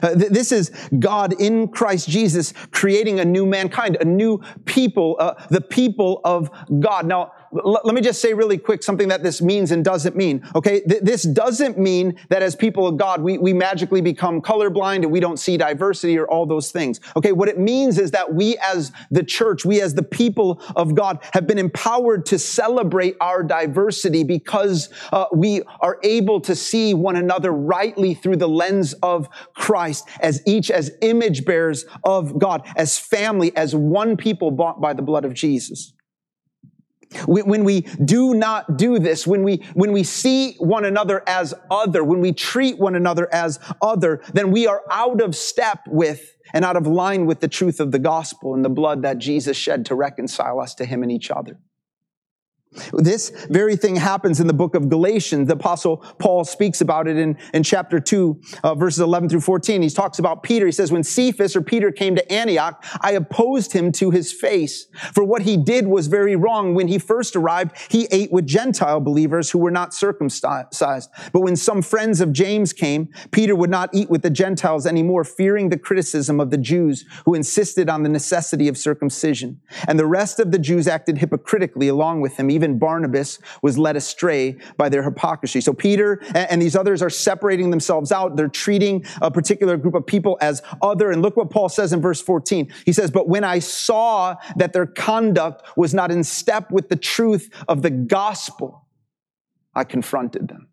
Uh, 0.03 0.14
th- 0.14 0.31
this 0.31 0.53
is 0.53 0.70
God 0.99 1.40
in 1.40 1.68
Christ 1.68 2.09
Jesus 2.09 2.53
creating 2.72 3.20
a 3.20 3.25
new 3.25 3.46
mankind, 3.46 3.96
a 4.01 4.05
new 4.05 4.40
people, 4.64 5.16
uh, 5.20 5.35
the 5.51 5.61
people 5.61 6.20
of 6.25 6.51
God. 6.81 7.07
Now, 7.07 7.33
l- 7.64 7.81
let 7.85 7.95
me 7.95 8.01
just 8.01 8.21
say 8.21 8.35
really 8.35 8.59
quick 8.59 8.83
something 8.83 9.09
that 9.09 9.23
this 9.23 9.40
means 9.42 9.71
and 9.71 9.85
doesn't 9.85 10.16
mean. 10.16 10.47
Okay, 10.55 10.81
Th- 10.81 11.03
this 11.03 11.23
doesn't 11.23 11.79
mean 11.79 12.19
that 12.29 12.42
as 12.42 12.57
people 12.57 12.87
of 12.87 12.97
God, 12.97 13.23
we, 13.23 13.38
we 13.38 13.53
magically 13.53 14.01
become 14.01 14.40
colorblind 14.40 15.03
and 15.03 15.11
we 15.11 15.21
don't 15.21 15.38
see 15.38 15.57
diversity 15.57 16.19
or 16.19 16.27
all 16.27 16.47
those 16.47 16.71
things. 16.71 17.01
Okay, 17.16 17.33
what 17.33 17.49
it 17.49 17.59
means 17.59 17.99
is 17.99 18.11
that 18.12 18.35
we 18.35 18.57
as 18.59 18.92
the 19.11 19.23
church, 19.23 19.64
we 19.64 19.81
as 19.81 19.95
the 19.95 20.03
people 20.03 20.61
of 20.75 20.95
God 20.95 21.19
have 21.33 21.47
been 21.47 21.59
empowered 21.59 22.27
to 22.27 22.38
celebrate 22.38 23.16
our 23.21 23.42
diversity 23.42 24.25
because 24.25 24.88
uh, 25.12 25.27
we 25.33 25.62
are 25.81 25.99
able 26.03 26.40
to 26.40 26.55
see 26.55 26.95
one 26.95 27.16
another 27.16 27.53
rightly 27.53 28.14
through 28.14 28.37
the 28.37 28.49
lens 28.49 28.95
of 29.03 29.29
Christ 29.55 30.09
as 30.21 30.42
each 30.47 30.71
as 30.71 30.90
image 31.03 31.45
bearers 31.45 31.85
of 32.05 32.38
God, 32.38 32.66
as 32.77 32.99
family, 32.99 33.55
as 33.57 33.75
one 33.75 34.16
people 34.16 34.51
bought 34.51 34.81
by 34.81 34.92
the 34.92 35.03
blood 35.03 35.25
of 35.25 35.35
Jesus. 35.35 35.92
When 37.26 37.64
we 37.64 37.83
do 37.83 38.35
not 38.35 38.76
do 38.76 38.98
this, 38.98 39.26
when 39.26 39.42
we, 39.42 39.62
when 39.74 39.92
we 39.92 40.02
see 40.02 40.55
one 40.55 40.85
another 40.85 41.22
as 41.26 41.55
other, 41.70 42.05
when 42.05 42.20
we 42.20 42.33
treat 42.33 42.79
one 42.79 42.94
another 42.94 43.33
as 43.33 43.59
other, 43.81 44.22
then 44.33 44.50
we 44.50 44.66
are 44.66 44.83
out 44.90 45.20
of 45.20 45.35
step 45.35 45.81
with 45.87 46.37
and 46.52 46.64
out 46.64 46.76
of 46.76 46.87
line 46.87 47.26
with 47.26 47.40
the 47.40 47.48
truth 47.48 47.81
of 47.81 47.92
the 47.92 47.98
gospel 47.98 48.55
and 48.55 48.64
the 48.64 48.70
blood 48.70 49.02
that 49.02 49.18
Jesus 49.18 49.57
shed 49.57 49.87
to 49.87 49.94
reconcile 49.94 50.61
us 50.61 50.74
to 50.76 50.85
him 50.85 51.02
and 51.02 51.11
each 51.11 51.31
other. 51.31 51.59
This 52.93 53.31
very 53.49 53.77
thing 53.77 53.97
happens 53.97 54.41
in 54.41 54.47
the 54.47 54.53
book 54.53 54.75
of 54.75 54.89
Galatians. 54.89 55.49
The 55.49 55.55
apostle 55.55 55.99
Paul 56.19 56.45
speaks 56.45 56.81
about 56.81 57.09
it 57.09 57.17
in, 57.17 57.39
in 57.55 57.62
chapter 57.62 58.01
2, 58.01 58.41
uh, 58.62 58.75
verses 58.75 59.01
11 59.01 59.29
through 59.29 59.41
14. 59.41 59.83
He 59.83 59.91
talks 59.91 60.19
about 60.19 60.43
Peter. 60.43 60.67
He 60.67 60.73
says, 60.73 60.93
when 60.93 61.05
Cephas 61.05 61.57
or 61.57 61.62
Peter 61.62 61.93
came 61.93 62.17
to 62.17 62.33
Antioch, 62.33 62.85
I 63.01 63.12
opposed 63.12 63.73
him 63.73 63.93
to 63.93 64.11
his 64.11 64.33
face. 64.33 64.87
For 65.15 65.25
what 65.25 65.43
he 65.43 65.57
did 65.57 65.87
was 65.87 66.07
very 66.07 66.37
wrong. 66.37 66.75
When 66.75 66.89
he 66.89 66.99
first 66.99 67.37
arrived, 67.37 67.77
he 67.91 68.09
ate 68.11 68.33
with 68.33 68.47
Gentile 68.47 69.01
believers 69.01 69.51
who 69.51 69.59
were 69.59 69.71
not 69.71 69.95
circumcised. 69.95 71.11
But 71.33 71.41
when 71.41 71.57
some 71.57 71.83
friends 71.83 72.21
of 72.21 72.33
James 72.33 72.73
came, 72.73 73.09
Peter 73.31 73.55
would 73.55 73.71
not 73.71 73.91
eat 73.93 74.11
with 74.11 74.23
the 74.23 74.31
Gentiles 74.31 74.87
anymore, 74.87 75.25
fearing 75.25 75.69
the 75.69 75.79
criticism 75.79 76.41
of 76.41 76.51
the 76.51 76.59
Jews 76.59 77.05
who 77.25 77.35
insisted 77.35 77.89
on 77.89 78.03
the 78.03 78.09
necessity 78.09 78.69
of 78.69 78.77
circumcision. 78.77 79.61
And 79.87 79.99
the 79.99 80.07
rest 80.07 80.41
of 80.41 80.51
the 80.51 80.59
Jews 80.59 80.89
acted 80.89 81.19
hypocritically 81.19 81.89
along 81.89 82.21
with 82.21 82.37
him, 82.37 82.51
even 82.51 82.65
even 82.66 82.79
Barnabas 82.79 83.38
was 83.62 83.79
led 83.79 83.96
astray 83.96 84.57
by 84.76 84.88
their 84.88 85.02
hypocrisy. 85.02 85.61
So 85.61 85.72
Peter 85.72 86.20
and 86.35 86.61
these 86.61 86.74
others 86.76 87.02
are 87.02 87.11
separating 87.11 87.70
themselves 87.70 88.11
out. 88.11 88.37
They're 88.37 88.48
treating 88.48 89.05
a 89.22 89.31
particular 89.31 89.76
group 89.76 89.94
of 89.94 90.07
people 90.07 90.37
as 90.40 90.62
other. 90.83 91.11
And 91.11 91.22
look 91.22 91.37
what 91.37 91.50
Paul 91.50 91.68
says 91.68 91.92
in 91.92 92.00
verse 92.00 92.20
14. 92.20 92.72
He 92.85 92.92
says, 92.92 93.11
But 93.11 93.29
when 93.29 93.44
I 93.44 93.61
saw 93.61 94.37
that 94.57 94.72
their 94.72 94.87
conduct 94.87 95.76
was 95.76 95.94
not 95.94 96.11
in 96.11 96.24
step 96.24 96.70
with 96.70 96.88
the 96.88 96.96
truth 96.96 97.50
of 97.68 97.83
the 97.83 97.90
gospel, 97.90 98.87
I 99.74 99.85
confronted 99.85 100.48
them. 100.48 100.68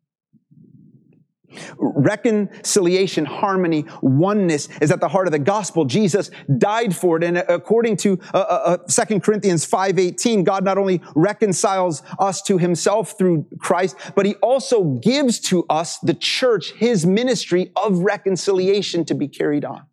Reconciliation, 1.78 3.26
harmony, 3.26 3.86
oneness 4.02 4.70
is 4.82 4.92
at 4.92 5.00
the 5.00 5.08
heart 5.08 5.28
of 5.28 5.32
the 5.32 5.39
gospel. 5.39 5.86
Jesus 5.86 6.32
died 6.58 6.96
for 6.96 7.18
it. 7.18 7.24
And 7.24 7.38
according 7.38 7.98
to 7.98 8.20
uh, 8.34 8.38
uh, 8.38 8.78
2 8.78 9.16
uh, 9.16 9.20
Corinthians 9.20 9.70
5.18, 9.70 10.44
God 10.44 10.63
not 10.63 10.78
only 10.78 11.02
reconciles 11.16 12.04
us 12.20 12.42
to 12.44 12.58
himself 12.58 13.18
through 13.18 13.46
Christ, 13.60 13.96
but 14.16 14.26
he 14.26 14.36
also 14.36 14.84
gives 14.84 15.39
to 15.42 15.66
us, 15.70 16.00
the 16.00 16.13
church, 16.13 16.74
his 16.74 17.06
ministry 17.06 17.72
of 17.76 18.00
reconciliation 18.00 19.06
to 19.06 19.16
be 19.16 19.28
carried 19.28 19.66
on. 19.66 19.86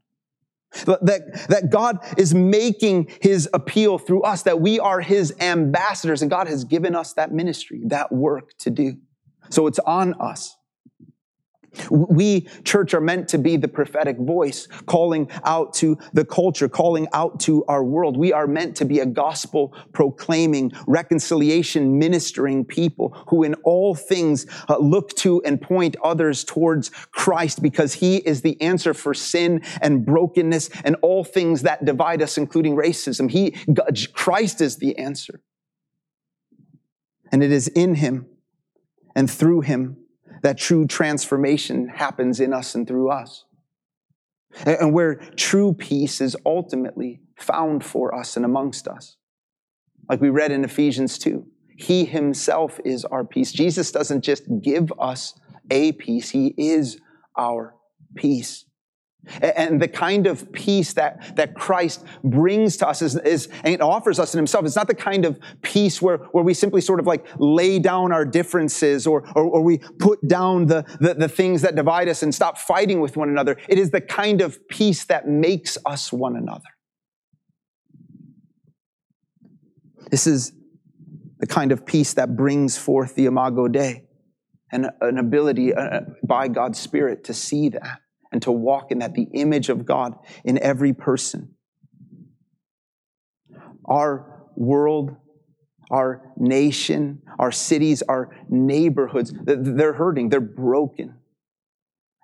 That, 0.87 1.47
that 1.49 1.71
God 1.71 1.99
is 2.17 2.33
making 2.33 3.11
his 3.21 3.49
appeal 3.53 3.99
through 3.99 4.23
us, 4.23 4.43
that 4.45 4.61
we 4.61 4.79
are 4.79 5.01
his 5.01 5.35
ambassadors, 5.41 6.23
and 6.23 6.31
God 6.31 6.47
has 6.47 6.65
given 6.65 6.95
us 6.95 7.15
that 7.15 7.33
ministry, 7.33 7.83
that 7.87 8.13
work 8.13 8.57
to 8.59 8.71
do. 8.71 8.97
So 9.49 9.67
it's 9.67 9.81
on 9.81 10.15
us. 10.21 10.57
We, 11.91 12.49
church, 12.65 12.95
are 12.95 13.01
meant 13.01 13.29
to 13.29 13.39
be 13.39 13.57
the 13.57 13.69
prophetic 13.69 14.19
voice, 14.19 14.67
calling 14.87 15.31
out 15.45 15.75
to 15.75 15.99
the 16.13 16.25
culture, 16.25 16.69
calling 16.69 17.09
out 17.13 17.41
to 17.41 17.65
our 17.67 17.85
world. 17.85 18.17
We 18.17 18.33
are 18.33 18.47
meant 18.47 18.77
to 18.77 18.85
be 18.85 18.99
a 18.99 19.07
gospel 19.07 19.75
proclaiming, 19.93 20.73
reconciliation 20.87 21.99
ministering 21.99 22.65
people 22.65 23.17
who 23.29 23.45
in 23.45 23.55
all 23.65 23.95
things 23.95 24.47
uh, 24.69 24.79
look 24.79 25.15
to 25.17 25.43
and 25.45 25.61
point 25.61 25.97
others 26.03 26.45
towards 26.45 26.91
Christ 27.13 27.63
because 27.63 27.95
he 27.95 28.17
is 28.17 28.43
the 28.43 28.61
answer 28.61 28.95
for 28.95 29.15
sin 29.15 29.63
and 29.81 30.05
brokenness 30.05 30.71
and 30.85 30.97
all 31.03 31.25
things 31.25 31.63
that 31.63 31.85
divide 31.85 32.23
us, 32.23 32.37
including 32.37 32.75
racism. 32.77 33.31
He, 33.31 33.57
God, 33.73 33.99
Christ 34.13 34.61
is 34.61 34.77
the 34.77 34.99
answer. 34.99 35.41
And 37.33 37.45
it 37.45 37.53
is 37.53 37.69
in 37.69 37.95
him 37.95 38.27
and 39.15 39.31
through 39.31 39.61
him 39.61 40.00
that 40.43 40.59
true 40.59 40.87
transformation 40.87 41.89
happens 41.89 42.41
in 42.41 42.53
us 42.53 42.75
and 42.75 42.87
through 42.87 43.11
us. 43.11 43.45
And 44.65 44.93
where 44.93 45.17
true 45.37 45.75
peace 45.75 46.21
is 46.21 46.37
ultimately 46.45 47.21
found 47.37 47.85
for 47.85 48.15
us 48.15 48.37
and 48.37 48.45
amongst 48.45 48.89
us. 48.89 49.17
Like 50.09 50.21
we 50.21 50.29
read 50.29 50.51
in 50.51 50.65
Ephesians 50.65 51.19
2, 51.19 51.47
He 51.77 52.05
Himself 52.05 52.81
is 52.85 53.05
our 53.05 53.25
peace. 53.25 53.53
Jesus 53.53 53.93
doesn't 53.93 54.23
just 54.23 54.45
give 54.61 54.93
us 54.99 55.39
a 55.71 55.93
peace, 55.93 56.31
He 56.31 56.55
is 56.57 56.99
our 57.37 57.75
peace. 58.17 58.65
And 59.43 59.81
the 59.81 59.89
kind 59.89 60.27
of 60.27 60.51
peace 60.53 60.95
that, 60.95 61.37
that 61.37 61.55
Christ 61.55 62.05
brings 62.25 62.79
to 62.79 62.89
us 62.89 63.03
is, 63.03 63.17
is, 63.17 63.49
and 63.65 63.83
offers 63.83 64.19
us 64.19 64.35
in 64.35 64.39
himself. 64.39 64.65
It's 64.65 64.77
not 64.77 64.89
the 64.89 64.95
kind 64.95 65.25
of 65.25 65.39
peace 65.63 66.01
where, 66.01 66.19
where 66.33 66.43
we 66.43 66.55
simply 66.55 66.81
sort 66.81 67.01
of 67.01 67.07
like 67.07 67.27
lay 67.39 67.79
down 67.79 68.13
our 68.13 68.25
differences 68.25 69.07
or, 69.07 69.29
or, 69.37 69.45
or 69.45 69.63
we 69.63 69.79
put 69.99 70.27
down 70.27 70.67
the, 70.67 70.85
the, 71.01 71.15
the 71.15 71.29
things 71.29 71.63
that 71.63 71.77
divide 71.77 72.09
us 72.09 72.23
and 72.23 72.35
stop 72.35 72.57
fighting 72.57 73.01
with 73.01 73.17
one 73.17 73.29
another. 73.29 73.59
It 73.69 73.79
is 73.79 73.91
the 73.91 74.01
kind 74.01 74.41
of 74.41 74.67
peace 74.69 75.05
that 75.05 75.29
makes 75.29 75.77
us 75.85 76.13
one 76.13 76.35
another. 76.35 76.69
This 80.11 80.27
is 80.27 80.53
the 81.39 81.47
kind 81.47 81.73
of 81.73 81.85
peace 81.85 82.15
that 82.15 82.37
brings 82.37 82.79
forth 82.79 83.15
the 83.15 83.27
Imago 83.27 83.69
Dei 83.69 84.05
and 84.73 84.91
an 85.01 85.19
ability 85.19 85.75
uh, 85.75 86.01
by 86.27 86.49
God's 86.49 86.79
Spirit 86.79 87.25
to 87.25 87.35
see 87.35 87.69
that 87.69 88.01
and 88.33 88.43
to 88.43 88.53
walk 88.53 88.91
in 88.91 89.01
that, 89.01 89.15
the 89.15 89.29
image 89.35 89.69
of 89.69 89.85
God 89.85 90.15
in 90.45 90.59
every 90.59 90.93
person. 90.93 91.55
Our 93.85 94.47
world, 94.57 95.17
our 95.91 96.33
nation, 96.37 97.23
our 97.39 97.51
cities, 97.51 98.03
our 98.03 98.31
neighborhoods, 98.49 99.33
they're 99.45 99.95
hurting, 99.95 100.29
they're 100.29 100.41
broken. 100.41 101.17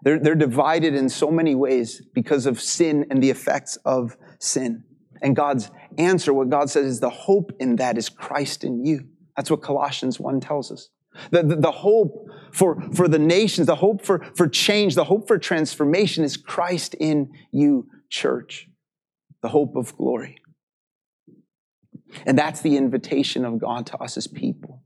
They're, 0.03 0.21
they're 0.21 0.35
divided 0.37 0.95
in 0.95 1.09
so 1.09 1.31
many 1.31 1.55
ways 1.55 2.03
because 2.15 2.47
of 2.47 2.61
sin 2.61 3.07
and 3.11 3.23
the 3.23 3.31
effects 3.31 3.77
of 3.85 4.17
sin. 4.39 4.85
And 5.23 5.35
God's 5.35 5.71
answer, 5.99 6.33
what 6.33 6.51
God 6.51 6.71
says 6.71 6.87
is 6.87 7.01
the 7.01 7.11
hope 7.11 7.51
in 7.59 7.77
that 7.77 7.99
is 7.99 8.09
Christ 8.09 8.63
in 8.63 8.85
you. 8.85 9.09
That's 9.37 9.51
what 9.51 9.63
Colossians 9.63 10.21
1 10.21 10.41
tells 10.41 10.71
us. 10.71 10.91
The, 11.31 11.43
the, 11.43 11.57
the, 11.57 11.73
hope 11.73 12.29
for, 12.53 12.81
for 12.93 13.09
the 13.09 13.19
nations, 13.19 13.67
the 13.67 13.77
hope 13.77 14.05
for, 14.05 14.25
for 14.35 14.49
change, 14.49 14.95
the 14.95 15.05
hope 15.05 15.27
for 15.27 15.39
transformation 15.39 16.25
is 16.25 16.37
Christ 16.37 16.95
in 16.95 17.33
you, 17.53 17.89
church. 18.09 18.69
The 19.43 19.49
hope 19.49 19.77
of 19.77 19.97
glory. 19.97 20.39
And 22.25 22.39
that's 22.39 22.61
the 22.61 22.77
invitation 22.77 23.45
of 23.45 23.59
God 23.59 23.87
to 23.87 23.99
us 23.99 24.17
as 24.17 24.27
people. 24.27 24.83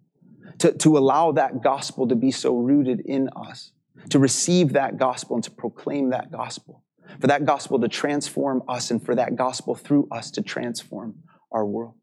To, 0.59 0.73
to 0.73 0.99
allow 0.99 1.33
that 1.33 1.62
gospel 1.62 2.07
to 2.09 2.14
be 2.14 2.31
so 2.31 2.55
rooted 2.57 3.01
in 3.01 3.29
us, 3.35 3.73
to 4.11 4.19
receive 4.19 4.75
that 4.75 4.99
gospel 4.99 5.37
and 5.37 5.45
to 5.45 5.51
proclaim 5.51 6.11
that 6.11 6.31
gospel, 6.31 6.85
for 7.19 7.29
that 7.29 7.47
gospel 7.47 7.81
to 7.81 7.88
transform 7.88 8.62
us 8.69 8.90
and 8.90 9.03
for 9.03 9.14
that 9.14 9.37
gospel 9.37 9.75
through 9.75 10.09
us 10.11 10.31
to 10.33 10.43
transform 10.43 11.23
our 11.51 11.64
world. 11.64 11.95